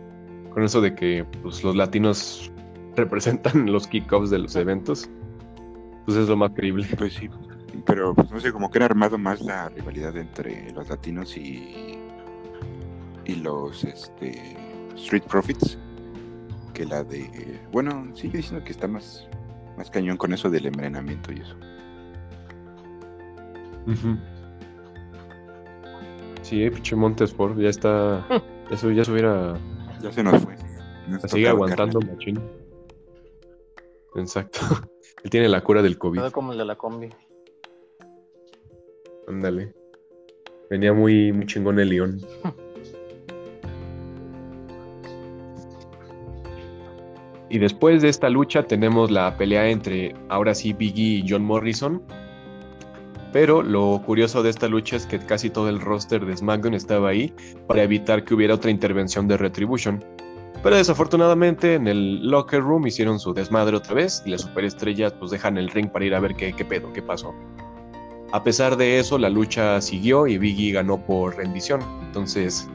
Con 0.52 0.64
eso 0.64 0.80
de 0.80 0.96
que 0.96 1.26
pues, 1.42 1.64
los 1.64 1.76
latinos 1.76 2.52
representan 2.96 3.66
los 3.72 3.88
kickoffs 3.88 4.30
de 4.30 4.40
los 4.40 4.56
eventos 4.56 5.10
pues 6.06 6.18
es 6.18 6.30
lo 6.30 6.38
más 6.38 6.52
creíble. 6.52 6.88
Pues 6.98 7.14
sí, 7.14 7.30
pero 7.86 8.14
pues, 8.14 8.32
no 8.32 8.40
sé, 8.40 8.52
como 8.52 8.70
que 8.70 8.78
era 8.78 8.86
armado 8.86 9.18
más 9.18 9.42
la 9.42 9.70
rivalidad 9.70 10.16
entre 10.16 10.72
los 10.72 10.88
latinos 10.88 11.36
y, 11.36 11.98
y 13.26 13.36
los 13.36 13.84
este, 13.84 14.56
Street 14.96 15.24
Profits 15.24 15.78
que 16.74 16.86
la 16.86 17.04
de. 17.04 17.60
Bueno, 17.72 18.10
sigue 18.14 18.38
diciendo 18.38 18.64
que 18.64 18.72
está 18.72 18.88
más, 18.88 19.28
más 19.78 19.90
cañón 19.90 20.18
con 20.18 20.34
eso 20.34 20.50
del 20.50 20.68
envenenamiento 20.68 21.32
y 21.34 21.40
eso. 21.40 21.56
Sí, 26.42 26.70
pinche 26.70 26.96
Montesport, 26.96 27.58
ya 27.58 27.70
está. 27.70 28.26
Eso 28.72 28.90
ya 28.90 29.06
se 29.06 29.12
hubiera. 29.12 29.54
Ya 30.02 30.12
se 30.12 30.24
nos 30.24 30.42
fue. 30.42 30.56
sigue 31.28 31.48
aguantando, 31.48 32.00
machín. 32.02 32.42
Exacto. 34.16 34.60
Él 35.24 35.30
tiene 35.30 35.50
la 35.50 35.62
cura 35.64 35.82
del 35.82 35.98
COVID. 35.98 36.30
como 36.32 36.52
el 36.52 36.58
de 36.58 36.66
la 36.66 36.76
combi. 36.76 37.10
Ándale. 39.28 39.74
Venía 40.70 40.94
muy, 40.94 41.32
muy 41.32 41.46
chingón 41.46 41.80
el 41.80 41.90
león. 41.90 42.22
y 47.50 47.58
después 47.60 48.02
de 48.02 48.10
esta 48.10 48.30
lucha 48.30 48.64
tenemos 48.64 49.12
la 49.12 49.38
pelea 49.38 49.70
entre 49.70 50.16
ahora 50.30 50.54
sí 50.54 50.74
Biggie 50.74 51.20
y 51.20 51.26
John 51.28 51.44
Morrison. 51.44 52.04
Pero 53.32 53.62
lo 53.62 54.02
curioso 54.06 54.44
de 54.44 54.50
esta 54.50 54.68
lucha 54.68 54.96
es 54.96 55.06
que 55.06 55.20
casi 55.20 55.50
todo 55.50 55.68
el 55.70 55.82
roster 55.82 56.26
de 56.26 56.38
SmackDown 56.38 56.74
estaba 56.74 57.10
ahí 57.10 57.34
para 57.68 57.84
evitar 57.84 58.24
que 58.24 58.34
hubiera 58.34 58.54
otra 58.54 58.72
intervención 58.72 59.28
de 59.28 59.36
Retribution. 59.38 60.02
Pero 60.66 60.78
desafortunadamente 60.78 61.76
en 61.76 61.88
el 61.88 62.28
locker 62.28 62.60
room 62.60 62.88
hicieron 62.88 63.20
su 63.20 63.36
desmadre 63.36 63.78
otra 63.78 63.94
vez 63.94 64.24
y 64.26 64.32
las 64.32 64.42
superestrellas 64.42 65.14
pues 65.14 65.30
dejan 65.30 65.60
el 65.60 65.70
ring 65.70 65.92
para 65.92 66.06
ir 66.06 66.16
a 66.16 66.20
ver 66.20 66.34
qué, 66.34 66.54
qué 66.54 66.66
pedo, 66.66 66.92
qué 66.92 67.04
pasó. 67.04 67.36
A 68.32 68.42
pesar 68.44 68.76
de 68.76 68.98
eso, 68.98 69.20
la 69.20 69.30
lucha 69.30 69.80
siguió 69.80 70.26
y 70.26 70.40
Biggie 70.40 70.72
ganó 70.72 70.98
por 70.98 71.38
rendición. 71.38 71.82
Entonces, 72.08 72.68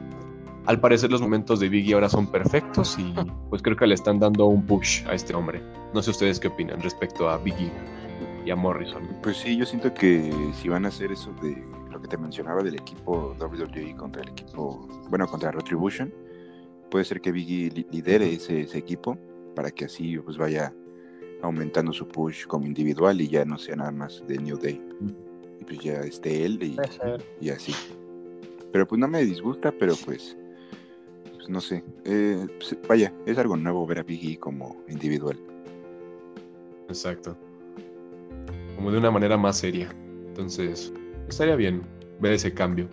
al 0.67 0.79
parecer 0.79 1.11
los 1.11 1.21
momentos 1.21 1.59
de 1.59 1.69
Biggie 1.69 1.95
ahora 1.95 2.09
son 2.09 2.29
perfectos 2.29 2.97
y 2.97 3.13
pues 3.49 3.61
creo 3.61 3.77
que 3.77 3.89
le 3.89 3.97
están 3.97 4.21
dando 4.21 4.47
un 4.47 4.65
push 4.65 5.05
a 5.09 5.15
este 5.15 5.35
hombre. 5.35 5.61
No 5.93 6.01
sé 6.01 6.13
ustedes 6.13 6.39
qué 6.39 6.47
opinan 6.47 6.81
respecto 6.81 7.29
a 7.29 7.39
Biggie 7.39 7.73
y 8.47 8.53
a 8.53 8.55
Morrison. 8.55 9.03
Pues 9.21 9.39
sí, 9.39 9.57
yo 9.57 9.67
siento 9.67 9.93
que 9.93 10.33
si 10.55 10.69
van 10.69 10.85
a 10.85 10.91
hacer 10.91 11.11
eso 11.11 11.33
de 11.43 11.61
lo 11.91 12.01
que 12.01 12.07
te 12.07 12.17
mencionaba 12.17 12.63
del 12.63 12.77
equipo 12.77 13.35
WWE 13.41 13.97
contra 13.97 14.23
el 14.23 14.29
equipo, 14.29 14.87
bueno, 15.09 15.27
contra 15.27 15.51
Retribution, 15.51 16.13
puede 16.91 17.05
ser 17.05 17.21
que 17.21 17.33
Biggie 17.33 17.71
lidere 17.91 18.33
ese, 18.33 18.63
equipo 18.77 19.17
para 19.55 19.71
que 19.71 19.87
así 19.87 20.19
pues 20.19 20.37
vaya 20.37 20.75
aumentando 21.43 21.93
su 21.93 22.07
push 22.07 22.47
como 22.47 22.67
individual 22.67 23.21
y 23.21 23.29
ya 23.29 23.45
no 23.45 23.57
sea 23.59 23.77
nada 23.77 23.91
más 23.91 24.23
de 24.27 24.39
New 24.39 24.59
Day. 24.59 24.81
Y 25.61 25.65
pues 25.65 25.79
ya 25.81 26.01
esté 26.01 26.45
él 26.45 26.77
y, 27.41 27.49
así. 27.51 27.75
Pero 28.73 28.87
pues 28.87 28.99
no 28.99 29.09
me 29.09 29.25
disgusta, 29.25 29.73
pero 29.73 29.95
pues, 30.05 30.37
pues 31.35 31.49
no 31.49 31.61
sé. 31.61 31.83
Eh, 32.05 32.47
pues, 32.59 32.77
vaya, 32.89 33.13
es 33.27 33.39
algo 33.39 33.57
nuevo 33.57 33.87
ver 33.87 34.01
a 34.01 34.03
Biggie 34.03 34.39
como 34.39 34.77
individual. 34.89 35.39
Exacto. 36.89 37.37
Como 38.77 38.91
de 38.91 38.99
una 38.99 39.11
manera 39.11 39.37
más 39.37 39.59
seria. 39.59 39.91
Entonces, 40.29 40.93
estaría 41.29 41.57
bien 41.57 41.83
ver 42.21 42.33
ese 42.33 42.53
cambio. 42.53 42.89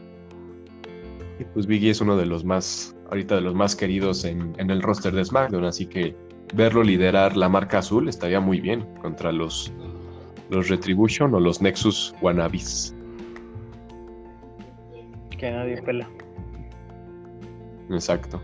Y 1.40 1.44
pues 1.46 1.68
Biggie 1.68 1.92
es 1.92 2.02
uno 2.02 2.18
de 2.18 2.26
los 2.26 2.44
más 2.44 2.97
ahorita 3.10 3.36
de 3.36 3.42
los 3.42 3.56
más 3.56 3.76
queridos 3.76 4.26
en, 4.26 4.56
el 4.58 4.82
roster 4.82 5.14
de 5.14 5.24
SmackDown, 5.24 5.66
así 5.66 5.86
que 5.86 6.16
verlo 6.54 6.84
liderar 6.84 7.36
la 7.36 7.50
marca 7.50 7.80
azul 7.80 8.08
estaría 8.08 8.40
muy 8.40 8.60
bien 8.60 8.86
contra 9.02 9.32
los, 9.32 9.72
los 10.50 10.70
Retribution 10.70 11.34
o 11.34 11.40
los 11.40 11.62
Nexus 11.62 12.14
Wannabis. 12.22 12.96
Que 15.38 15.52
nadie 15.52 15.82
pela. 15.82 16.10
Exacto. 17.90 18.42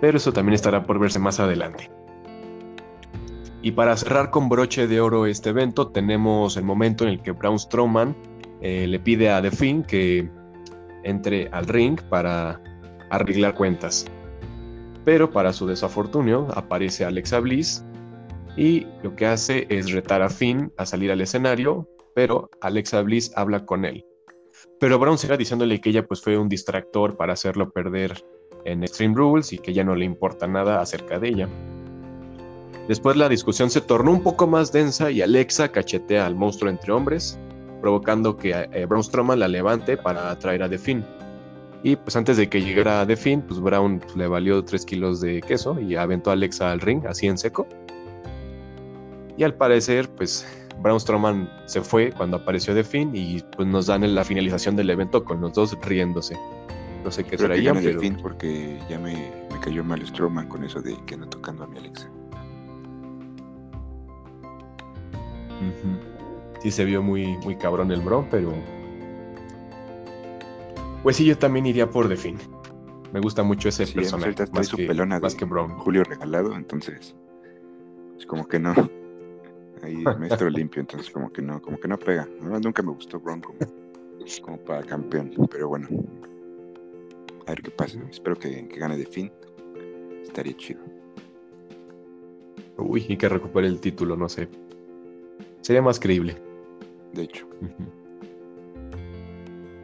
Pero 0.00 0.16
eso 0.18 0.32
también 0.32 0.54
estará 0.54 0.82
por 0.84 0.98
verse 0.98 1.18
más 1.18 1.40
adelante. 1.40 1.90
Y 3.62 3.72
para 3.72 3.96
cerrar 3.96 4.30
con 4.30 4.50
broche 4.50 4.86
de 4.86 5.00
oro 5.00 5.24
este 5.24 5.50
evento, 5.50 5.88
tenemos 5.88 6.58
el 6.58 6.64
momento 6.64 7.04
en 7.04 7.10
el 7.10 7.22
que 7.22 7.32
Braun 7.32 7.58
Strowman 7.58 8.14
eh, 8.60 8.86
le 8.86 8.98
pide 8.98 9.30
a 9.30 9.40
The 9.40 9.50
Finn 9.50 9.82
que 9.82 10.28
entre 11.04 11.48
al 11.52 11.66
ring 11.66 12.00
para 12.08 12.60
arreglar 13.10 13.54
cuentas. 13.54 14.06
Pero 15.04 15.30
para 15.30 15.52
su 15.52 15.66
desafortunio 15.66 16.48
aparece 16.54 17.04
Alexa 17.04 17.40
Bliss 17.40 17.84
y 18.56 18.86
lo 19.02 19.14
que 19.14 19.26
hace 19.26 19.66
es 19.68 19.92
retar 19.92 20.22
a 20.22 20.30
Finn 20.30 20.72
a 20.76 20.86
salir 20.86 21.10
al 21.10 21.20
escenario, 21.20 21.88
pero 22.14 22.50
Alexa 22.60 23.02
Bliss 23.02 23.32
habla 23.36 23.64
con 23.64 23.84
él. 23.84 24.04
Pero 24.80 24.98
Brown 24.98 25.18
sigue 25.18 25.36
diciéndole 25.36 25.80
que 25.80 25.90
ella 25.90 26.06
pues 26.06 26.22
fue 26.22 26.38
un 26.38 26.48
distractor 26.48 27.16
para 27.16 27.32
hacerlo 27.32 27.70
perder 27.70 28.24
en 28.64 28.82
Extreme 28.82 29.14
Rules 29.14 29.52
y 29.52 29.58
que 29.58 29.72
ya 29.72 29.84
no 29.84 29.94
le 29.94 30.04
importa 30.04 30.46
nada 30.46 30.80
acerca 30.80 31.18
de 31.18 31.28
ella. 31.28 31.48
Después 32.88 33.16
la 33.16 33.28
discusión 33.28 33.70
se 33.70 33.80
tornó 33.80 34.10
un 34.10 34.22
poco 34.22 34.46
más 34.46 34.72
densa 34.72 35.10
y 35.10 35.22
Alexa 35.22 35.70
cachetea 35.70 36.26
al 36.26 36.34
monstruo 36.34 36.70
entre 36.70 36.92
hombres, 36.92 37.38
provocando 37.84 38.34
que 38.38 38.66
eh, 38.72 38.86
Braun 38.86 39.04
Strowman 39.04 39.38
la 39.38 39.46
levante 39.46 39.98
para 39.98 40.30
atraer 40.30 40.62
a 40.62 40.70
The 40.70 40.78
Finn. 40.78 41.04
Y 41.82 41.96
pues 41.96 42.16
antes 42.16 42.38
de 42.38 42.48
que 42.48 42.62
llegara 42.62 43.06
The 43.06 43.14
Finn, 43.14 43.42
pues 43.42 43.60
Brown 43.60 44.00
le 44.16 44.26
valió 44.26 44.64
3 44.64 44.86
kilos 44.86 45.20
de 45.20 45.42
queso 45.42 45.78
y 45.78 45.94
aventó 45.94 46.30
a 46.30 46.32
Alexa 46.32 46.72
al 46.72 46.80
ring, 46.80 47.04
así 47.06 47.26
en 47.26 47.36
seco. 47.36 47.66
Y 49.36 49.44
al 49.44 49.52
parecer, 49.52 50.08
pues 50.08 50.46
Braun 50.80 50.98
Strowman 50.98 51.46
se 51.66 51.82
fue 51.82 52.10
cuando 52.10 52.38
apareció 52.38 52.72
The 52.72 52.84
Finn 52.84 53.10
y 53.12 53.42
pues 53.54 53.68
nos 53.68 53.88
dan 53.88 54.14
la 54.14 54.24
finalización 54.24 54.76
del 54.76 54.88
evento 54.88 55.22
con 55.22 55.42
los 55.42 55.52
dos 55.52 55.76
riéndose. 55.82 56.38
No 57.04 57.10
sé 57.10 57.22
qué 57.24 57.36
traía, 57.36 57.74
pero... 57.74 57.92
The 57.92 57.98
Finn 57.98 58.16
porque 58.16 58.80
ya 58.88 58.98
me, 58.98 59.30
me, 59.52 59.60
cayó 59.60 59.84
mal 59.84 60.00
Strowman 60.06 60.48
con 60.48 60.64
eso 60.64 60.80
de 60.80 60.96
que 61.04 61.16
anda 61.16 61.28
tocando 61.28 61.64
a 61.64 61.66
mi 61.66 61.76
Alexa. 61.76 62.08
Sí 66.64 66.70
se 66.70 66.86
vio 66.86 67.02
muy, 67.02 67.36
muy 67.44 67.56
cabrón 67.56 67.92
el 67.92 68.00
Bro, 68.00 68.26
pero... 68.30 68.54
Pues 71.02 71.16
sí, 71.16 71.26
yo 71.26 71.36
también 71.36 71.66
iría 71.66 71.90
por 71.90 72.08
The 72.08 72.16
Finn. 72.16 72.38
Me 73.12 73.20
gusta 73.20 73.42
mucho 73.42 73.68
ese 73.68 73.84
sí, 73.84 73.92
personaje. 73.92 74.34
Más, 74.50 74.68
su 74.68 74.78
que, 74.78 74.86
pelona 74.86 75.20
más 75.20 75.34
que 75.34 75.44
Brown. 75.44 75.76
Julio 75.76 76.04
regalado, 76.04 76.54
entonces... 76.54 77.14
Es 78.16 78.24
como 78.24 78.48
que 78.48 78.58
no. 78.58 78.72
Ahí 79.82 79.96
maestro 80.18 80.48
limpio, 80.48 80.80
entonces 80.80 81.10
como 81.10 81.30
que 81.30 81.42
no, 81.42 81.60
como 81.60 81.78
que 81.78 81.86
no 81.86 81.98
pega. 81.98 82.26
No, 82.40 82.58
nunca 82.58 82.82
me 82.82 82.92
gustó 82.92 83.20
Brown 83.20 83.42
como, 83.42 83.58
como 84.40 84.56
para 84.56 84.84
campeón, 84.84 85.34
pero 85.50 85.68
bueno. 85.68 85.86
A 87.46 87.50
ver 87.50 87.60
qué 87.60 87.72
pasa. 87.72 87.98
Espero 88.10 88.36
que, 88.36 88.66
que 88.68 88.80
gane 88.80 89.04
fin. 89.04 89.30
Estaría 90.22 90.56
chido. 90.56 90.80
Uy, 92.78 93.04
y 93.06 93.18
que 93.18 93.28
recupere 93.28 93.66
el 93.66 93.80
título, 93.80 94.16
no 94.16 94.30
sé. 94.30 94.48
Sería 95.60 95.82
más 95.82 96.00
creíble. 96.00 96.53
De 97.14 97.22
hecho. 97.22 97.46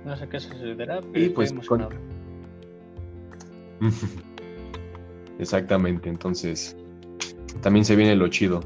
No 0.05 0.17
sé 0.17 0.29
qué 0.29 0.41
sucederá, 0.41 1.01
pero 1.13 1.25
y 1.25 1.29
pues 1.29 1.53
con... 1.53 1.89
Exactamente, 5.39 6.09
entonces 6.09 6.77
también 7.63 7.85
se 7.85 7.97
viene 7.97 8.15
lo 8.17 8.29
chido 8.29 8.61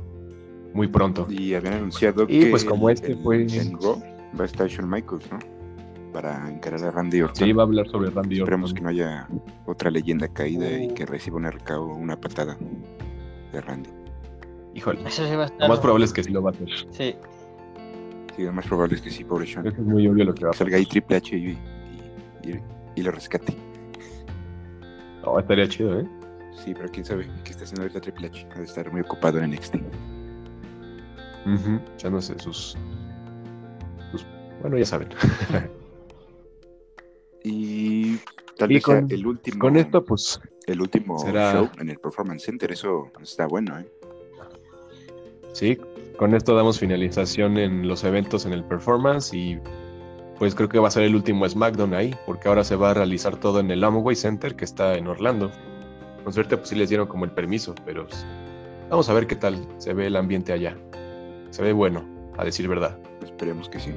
muy 0.73 0.89
pronto. 0.89 1.27
Y 1.31 1.55
habían 1.55 1.75
anunciado 1.75 2.25
y 2.29 2.41
que 2.41 2.47
pues 2.47 2.65
como 2.65 2.91
este 2.91 3.15
pues 3.17 3.55
en 3.55 3.79
Raw 3.81 4.03
va 4.39 4.43
a 4.43 4.47
estar 4.47 4.67
Shawn 4.69 4.91
Michaels, 4.91 5.31
¿no? 5.31 5.39
Para 6.13 6.51
encarar 6.51 6.83
a 6.85 6.91
Randy 6.91 7.23
Orton. 7.23 7.47
Sí, 7.47 7.53
va 7.53 7.63
a 7.63 7.67
hablar 7.67 7.89
sobre 7.89 8.11
Randy 8.11 8.39
Esperemos 8.39 8.71
Orton. 8.71 8.77
que 8.77 8.83
no 8.83 8.89
haya 8.89 9.29
otra 9.67 9.91
leyenda 9.91 10.27
caída 10.29 10.71
y 10.71 10.89
que 10.95 11.07
reciba 11.07 11.37
un 11.37 11.51
RKO, 11.51 11.85
una 11.95 12.21
patada 12.21 12.57
de 13.53 13.61
Randy. 13.61 13.91
Híjole, 14.75 15.01
Eso 15.07 15.25
sí 15.29 15.37
va 15.37 15.45
a 15.45 15.47
estar. 15.47 15.61
lo 15.61 15.69
más 15.69 15.79
probable 15.81 16.05
es 16.07 16.13
que 16.13 16.25
sí 16.25 16.31
lo 16.33 16.43
va 16.43 16.51
a 16.51 16.53
hacer. 16.53 16.69
Sí. 16.91 17.15
Sí, 18.37 18.43
lo 18.43 18.53
más 18.53 18.67
probable 18.67 18.97
es 18.97 19.01
que 19.03 19.11
sí, 19.11 19.25
pobre. 19.25 19.47
Creo 19.47 19.63
que 19.63 19.69
es 19.71 19.79
muy 19.79 20.07
obvio 20.09 20.25
lo 20.25 20.35
que 20.35 20.45
va 20.45 20.51
a 20.51 20.55
salga 20.55 20.77
ahí 20.77 20.87
Triple 20.87 21.17
H 21.17 21.37
y, 21.37 21.51
y, 21.51 22.51
y, 22.51 22.61
y 22.97 23.03
lo 23.03 23.11
rescate. 23.13 23.55
No, 25.25 25.39
estaría 25.39 25.69
chido, 25.69 26.01
¿eh? 26.01 26.09
Sí, 26.65 26.75
pero 26.75 26.89
quién 26.91 27.05
sabe 27.05 27.29
qué 27.45 27.51
está 27.51 27.65
haciendo 27.65 27.83
ahorita 27.83 28.01
Triple 28.01 28.27
H. 28.29 28.47
Ha 28.55 28.59
de 28.59 28.65
estar 28.65 28.91
muy 28.93 29.01
ocupado 29.03 29.39
en 29.39 29.51
NXT. 29.53 29.75
Uh 29.77 29.81
-huh. 31.51 31.81
Echándose 31.95 32.39
sus, 32.39 32.77
sus. 34.11 34.27
Bueno, 34.61 34.79
ya 34.79 34.85
saben. 34.87 35.09
y 37.45 38.17
tal 38.57 38.69
vez 38.69 38.83
con- 38.83 39.09
sea 39.09 39.17
el 39.17 39.27
último. 39.27 39.59
Con 39.59 39.77
esto, 39.77 40.05
pues, 40.05 40.41
el 40.67 40.81
último 40.81 41.19
será- 41.19 41.53
show 41.53 41.69
en 41.79 41.91
el 41.91 41.99
Performance 41.99 42.45
Center. 42.45 42.73
Eso 42.73 43.11
está 43.21 43.47
bueno, 43.47 43.79
¿eh? 43.79 43.87
sí, 45.53 45.79
con 46.19 46.35
esto 46.35 46.55
damos 46.55 46.79
finalización 46.79 47.59
en 47.59 47.89
los 47.89 48.05
eventos 48.05 48.47
en 48.47 48.53
el 48.53 48.65
performance 48.65 49.33
y 49.35 49.59
pues 50.39 50.55
creo 50.55 50.69
que 50.69 50.79
va 50.79 50.89
a 50.89 50.91
ser 50.91 51.05
el 51.05 51.15
último 51.15 51.49
SmackDown 51.49 51.95
ahí, 51.95 52.15
porque 52.27 52.49
ahora 52.49 52.65
se 52.65 52.77
va 52.77 52.91
a 52.91 52.95
realizar 52.95 53.37
todo 53.37 53.61
en 53.61 53.71
el 53.71 53.83
Amway 53.85 54.17
Center 54.17 54.55
que 54.57 54.65
está 54.65 54.95
en 54.97 55.07
Orlando. 55.07 55.51
Con 56.25 56.33
suerte, 56.33 56.57
pues 56.57 56.71
sí 56.71 56.75
les 56.75 56.89
dieron 56.89 57.07
como 57.07 57.25
el 57.25 57.31
permiso, 57.31 57.75
pero 57.85 58.07
pues, 58.07 58.27
vamos 58.91 59.09
a 59.09 59.15
ver 59.15 59.27
qué 59.27 59.37
tal 59.37 59.65
se 59.79 59.93
ve 59.93 60.07
el 60.07 60.17
ambiente 60.17 60.53
allá. 60.53 60.77
Se 61.51 61.63
ve 61.63 61.73
bueno, 61.73 62.05
a 62.37 62.45
decir 62.45 62.67
verdad. 62.69 62.97
Esperemos 63.23 63.69
que 63.69 63.79
sí. 63.79 63.93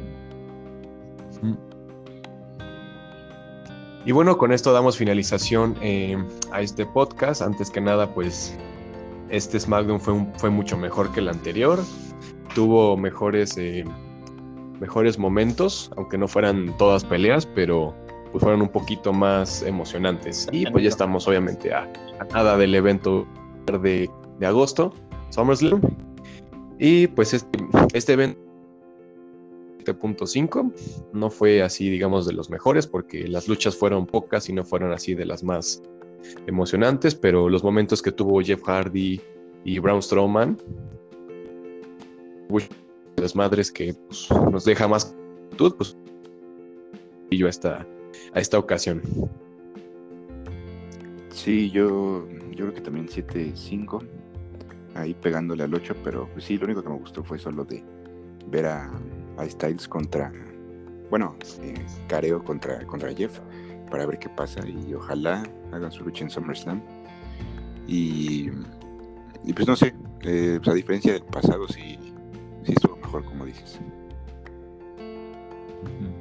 Y 4.06 4.12
bueno, 4.12 4.38
con 4.38 4.51
esto 4.53 4.71
damos 4.71 4.97
finalización 4.97 5.75
eh, 5.82 6.17
a 6.51 6.62
este 6.62 6.86
podcast. 6.86 7.41
Antes 7.41 7.69
que 7.69 7.82
nada, 7.82 8.13
pues 8.13 8.58
este 9.30 9.60
SmackDown 9.60 9.99
fue, 9.99 10.13
un- 10.13 10.34
fue 10.36 10.49
mucho 10.49 10.77
mejor 10.77 11.12
que 11.12 11.19
el 11.19 11.27
anterior. 11.30 11.80
Tuvo 12.58 12.98
mejores, 12.98 13.56
eh, 13.60 13.86
mejores 14.80 15.20
momentos, 15.20 15.91
aunque 15.96 16.17
no 16.17 16.28
fueran 16.28 16.76
todas 16.80 17.06
peleas, 17.06 17.46
pero 17.46 17.93
pues 18.32 18.41
fueron 18.41 18.63
un 18.63 18.70
poquito 18.70 19.13
más 19.13 19.62
emocionantes. 19.62 20.48
Y 20.52 20.65
pues 20.65 20.84
ya 20.84 20.89
estamos 20.89 21.28
obviamente 21.28 21.72
a, 21.72 21.84
a 22.20 22.24
nada 22.34 22.58
del 22.58 22.74
evento 22.74 23.28
de, 23.84 24.10
de 24.39 24.46
agosto, 24.48 24.91
SummerSlam. 25.30 25.82
Y 26.80 27.06
pues 27.06 27.36
este, 27.36 27.60
este 27.93 28.13
evento 28.13 28.41
7.5 29.86 30.74
no 31.13 31.30
fue 31.30 31.62
así, 31.62 31.91
digamos, 31.91 32.26
de 32.26 32.34
los 32.34 32.50
mejores, 32.50 32.88
porque 32.88 33.28
las 33.28 33.48
luchas 33.48 33.76
fueron 33.76 34.08
pocas 34.08 34.50
y 34.50 34.54
no 34.54 34.65
fueron 34.65 34.93
así 34.93 35.13
de 35.13 35.28
las 35.28 35.43
más 35.43 35.84
emocionantes, 36.48 37.13
pero 37.13 37.50
los 37.50 37.63
momentos 37.63 38.02
que 38.02 38.12
tuvo 38.12 38.41
Jeff 38.41 38.63
Hardy 38.63 39.22
y 39.63 39.78
Braun 39.78 40.02
Strowman, 40.02 40.58
las 43.18 43.36
madres 43.36 43.72
que 43.72 43.94
pues, 43.94 44.28
nos 44.52 44.66
deja 44.66 44.88
más 44.88 45.16
actitud, 45.46 45.76
pues, 45.76 45.98
y 47.30 47.38
yo 47.38 47.48
a 47.48 47.50
esta, 47.50 47.86
a 48.34 48.40
esta 48.40 48.58
ocasión. 48.58 49.02
Sí, 51.30 51.70
yo, 51.70 52.28
yo 52.52 52.66
creo 52.66 52.74
que 52.74 52.82
también 52.82 53.08
7-5. 53.08 54.04
Ahí 54.96 55.14
pegándole 55.14 55.64
al 55.64 55.74
8, 55.74 55.96
pero 56.04 56.28
pues 56.34 56.46
sí, 56.46 56.58
lo 56.58 56.66
único 56.66 56.82
que 56.82 56.90
me 56.90 56.98
gustó 56.98 57.24
fue 57.24 57.38
solo 57.38 57.64
de 57.64 57.84
ver 58.48 58.66
a, 58.66 58.90
a 59.38 59.48
Styles 59.48 59.88
contra. 59.88 60.32
Bueno, 61.10 61.36
eh, 61.62 61.86
Careo 62.08 62.44
contra, 62.44 62.86
contra 62.88 63.14
Jeff, 63.14 63.40
para 63.92 64.06
ver 64.06 64.18
qué 64.20 64.30
pasa 64.30 64.62
y 64.68 64.94
ojalá 64.94 65.44
hagan 65.72 65.92
su 65.92 66.04
lucha 66.04 66.24
en 66.24 66.30
SummerSlam. 66.30 66.82
Y, 67.88 68.50
pues 69.56 69.68
no 69.68 69.76
sé, 69.76 69.94
eh, 70.24 70.60
pues, 70.62 70.68
a 70.68 70.74
diferencia 70.74 71.14
del 71.14 71.24
pasado, 71.24 71.68
sí, 71.68 71.98
mejor, 73.08 73.24
como 73.26 73.46
dices. 73.46 73.80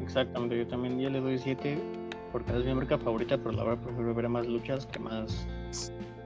Exactamente, 0.02 0.56
yo 0.56 0.66
también 0.68 0.98
ya 0.98 1.10
le 1.10 1.20
doy 1.20 1.38
7 1.38 1.78
porque 2.30 2.56
es 2.56 2.64
mi 2.64 2.74
marca 2.74 2.96
favorita, 2.96 3.36
pero 3.36 3.52
la 3.52 3.64
verdad 3.64 3.82
prefiero 3.84 4.14
ver 4.14 4.28
más 4.28 4.46
luchas 4.46 4.86
que 4.86 4.98
más 5.00 5.46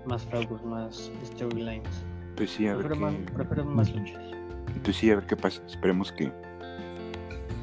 más 0.05 0.25
fraudes, 0.25 0.63
más 0.63 1.11
storylines. 1.25 2.05
Pues 2.37 2.51
sí, 2.51 2.67
a 2.67 2.75
ver 2.75 2.87
Prefiero, 2.87 3.13
más, 3.13 3.33
prefiero 3.33 3.65
más 3.65 3.95
luchas. 3.95 4.23
Pues 4.83 4.97
sí, 4.97 5.11
a 5.11 5.17
ver 5.17 5.27
qué 5.27 5.37
pasa. 5.37 5.63
Esperemos 5.67 6.13
que, 6.13 6.33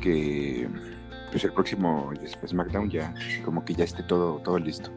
que 0.01 0.67
pues 1.31 1.43
el 1.43 1.53
próximo 1.53 2.11
SmackDown 2.45 2.89
ya 2.89 3.13
como 3.43 3.63
que 3.63 3.73
ya 3.73 3.83
esté 3.83 4.03
todo, 4.03 4.39
todo 4.39 4.57
listo. 4.57 4.91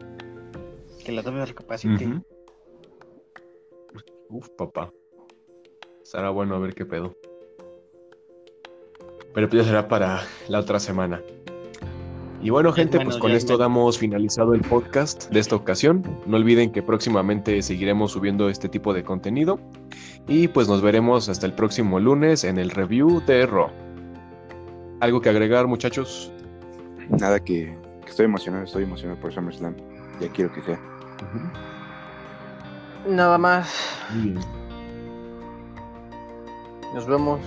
Que 1.03 1.11
la 1.11 1.21
doble 1.21 1.45
recapacite. 1.45 2.05
Ujú. 2.05 2.23
Uf, 4.29 4.49
papá. 4.57 4.91
Será 6.03 6.29
bueno 6.29 6.55
a 6.55 6.59
ver 6.59 6.73
qué 6.73 6.85
pedo. 6.85 7.15
Pero 9.33 9.49
pues 9.49 9.63
ya 9.63 9.67
será 9.69 9.87
para 9.87 10.21
la 10.49 10.59
otra 10.59 10.79
semana. 10.79 11.21
Y 12.43 12.49
bueno, 12.49 12.73
gente, 12.73 12.97
Bueno, 12.97 13.11
pues 13.11 13.21
con 13.21 13.31
esto 13.31 13.53
me- 13.53 13.59
damos 13.59 13.99
finalizado 13.99 14.53
el 14.55 14.61
podcast 14.61 15.31
de 15.31 15.39
esta 15.39 15.55
ocasión. 15.55 16.03
No 16.25 16.37
olviden 16.37 16.71
que 16.71 16.81
próximamente 16.81 17.61
seguiremos 17.61 18.13
subiendo 18.13 18.49
este 18.49 18.67
tipo 18.67 18.93
de 18.95 19.03
contenido. 19.03 19.59
Y 20.27 20.47
pues 20.47 20.67
nos 20.67 20.81
veremos 20.81 21.29
hasta 21.29 21.45
el 21.45 21.53
próximo 21.53 21.99
lunes 21.99 22.43
en 22.43 22.57
el 22.57 22.71
review 22.71 23.21
de 23.27 23.45
Raw. 23.45 23.69
¿Algo 25.01 25.21
que 25.21 25.29
agregar, 25.29 25.67
muchachos? 25.67 26.31
nada 27.09 27.39
que, 27.39 27.75
que 28.03 28.09
estoy 28.09 28.25
emocionado, 28.25 28.63
estoy 28.63 28.83
emocionado 28.83 29.19
por 29.19 29.31
SummerSlam. 29.33 29.75
Ya 30.19 30.29
quiero 30.29 30.51
que 30.53 30.61
sea. 30.61 30.79
Nada 33.07 33.37
más. 33.37 33.73
Muy 34.13 34.29
bien. 34.31 34.39
Nos 36.95 37.05
vemos. 37.05 37.39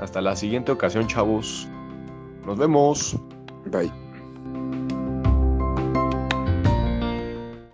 Hasta 0.00 0.20
la 0.20 0.36
siguiente 0.36 0.72
ocasión, 0.72 1.06
chavos. 1.06 1.68
Nos 2.46 2.58
vemos. 2.58 3.16
Bye. 3.66 3.92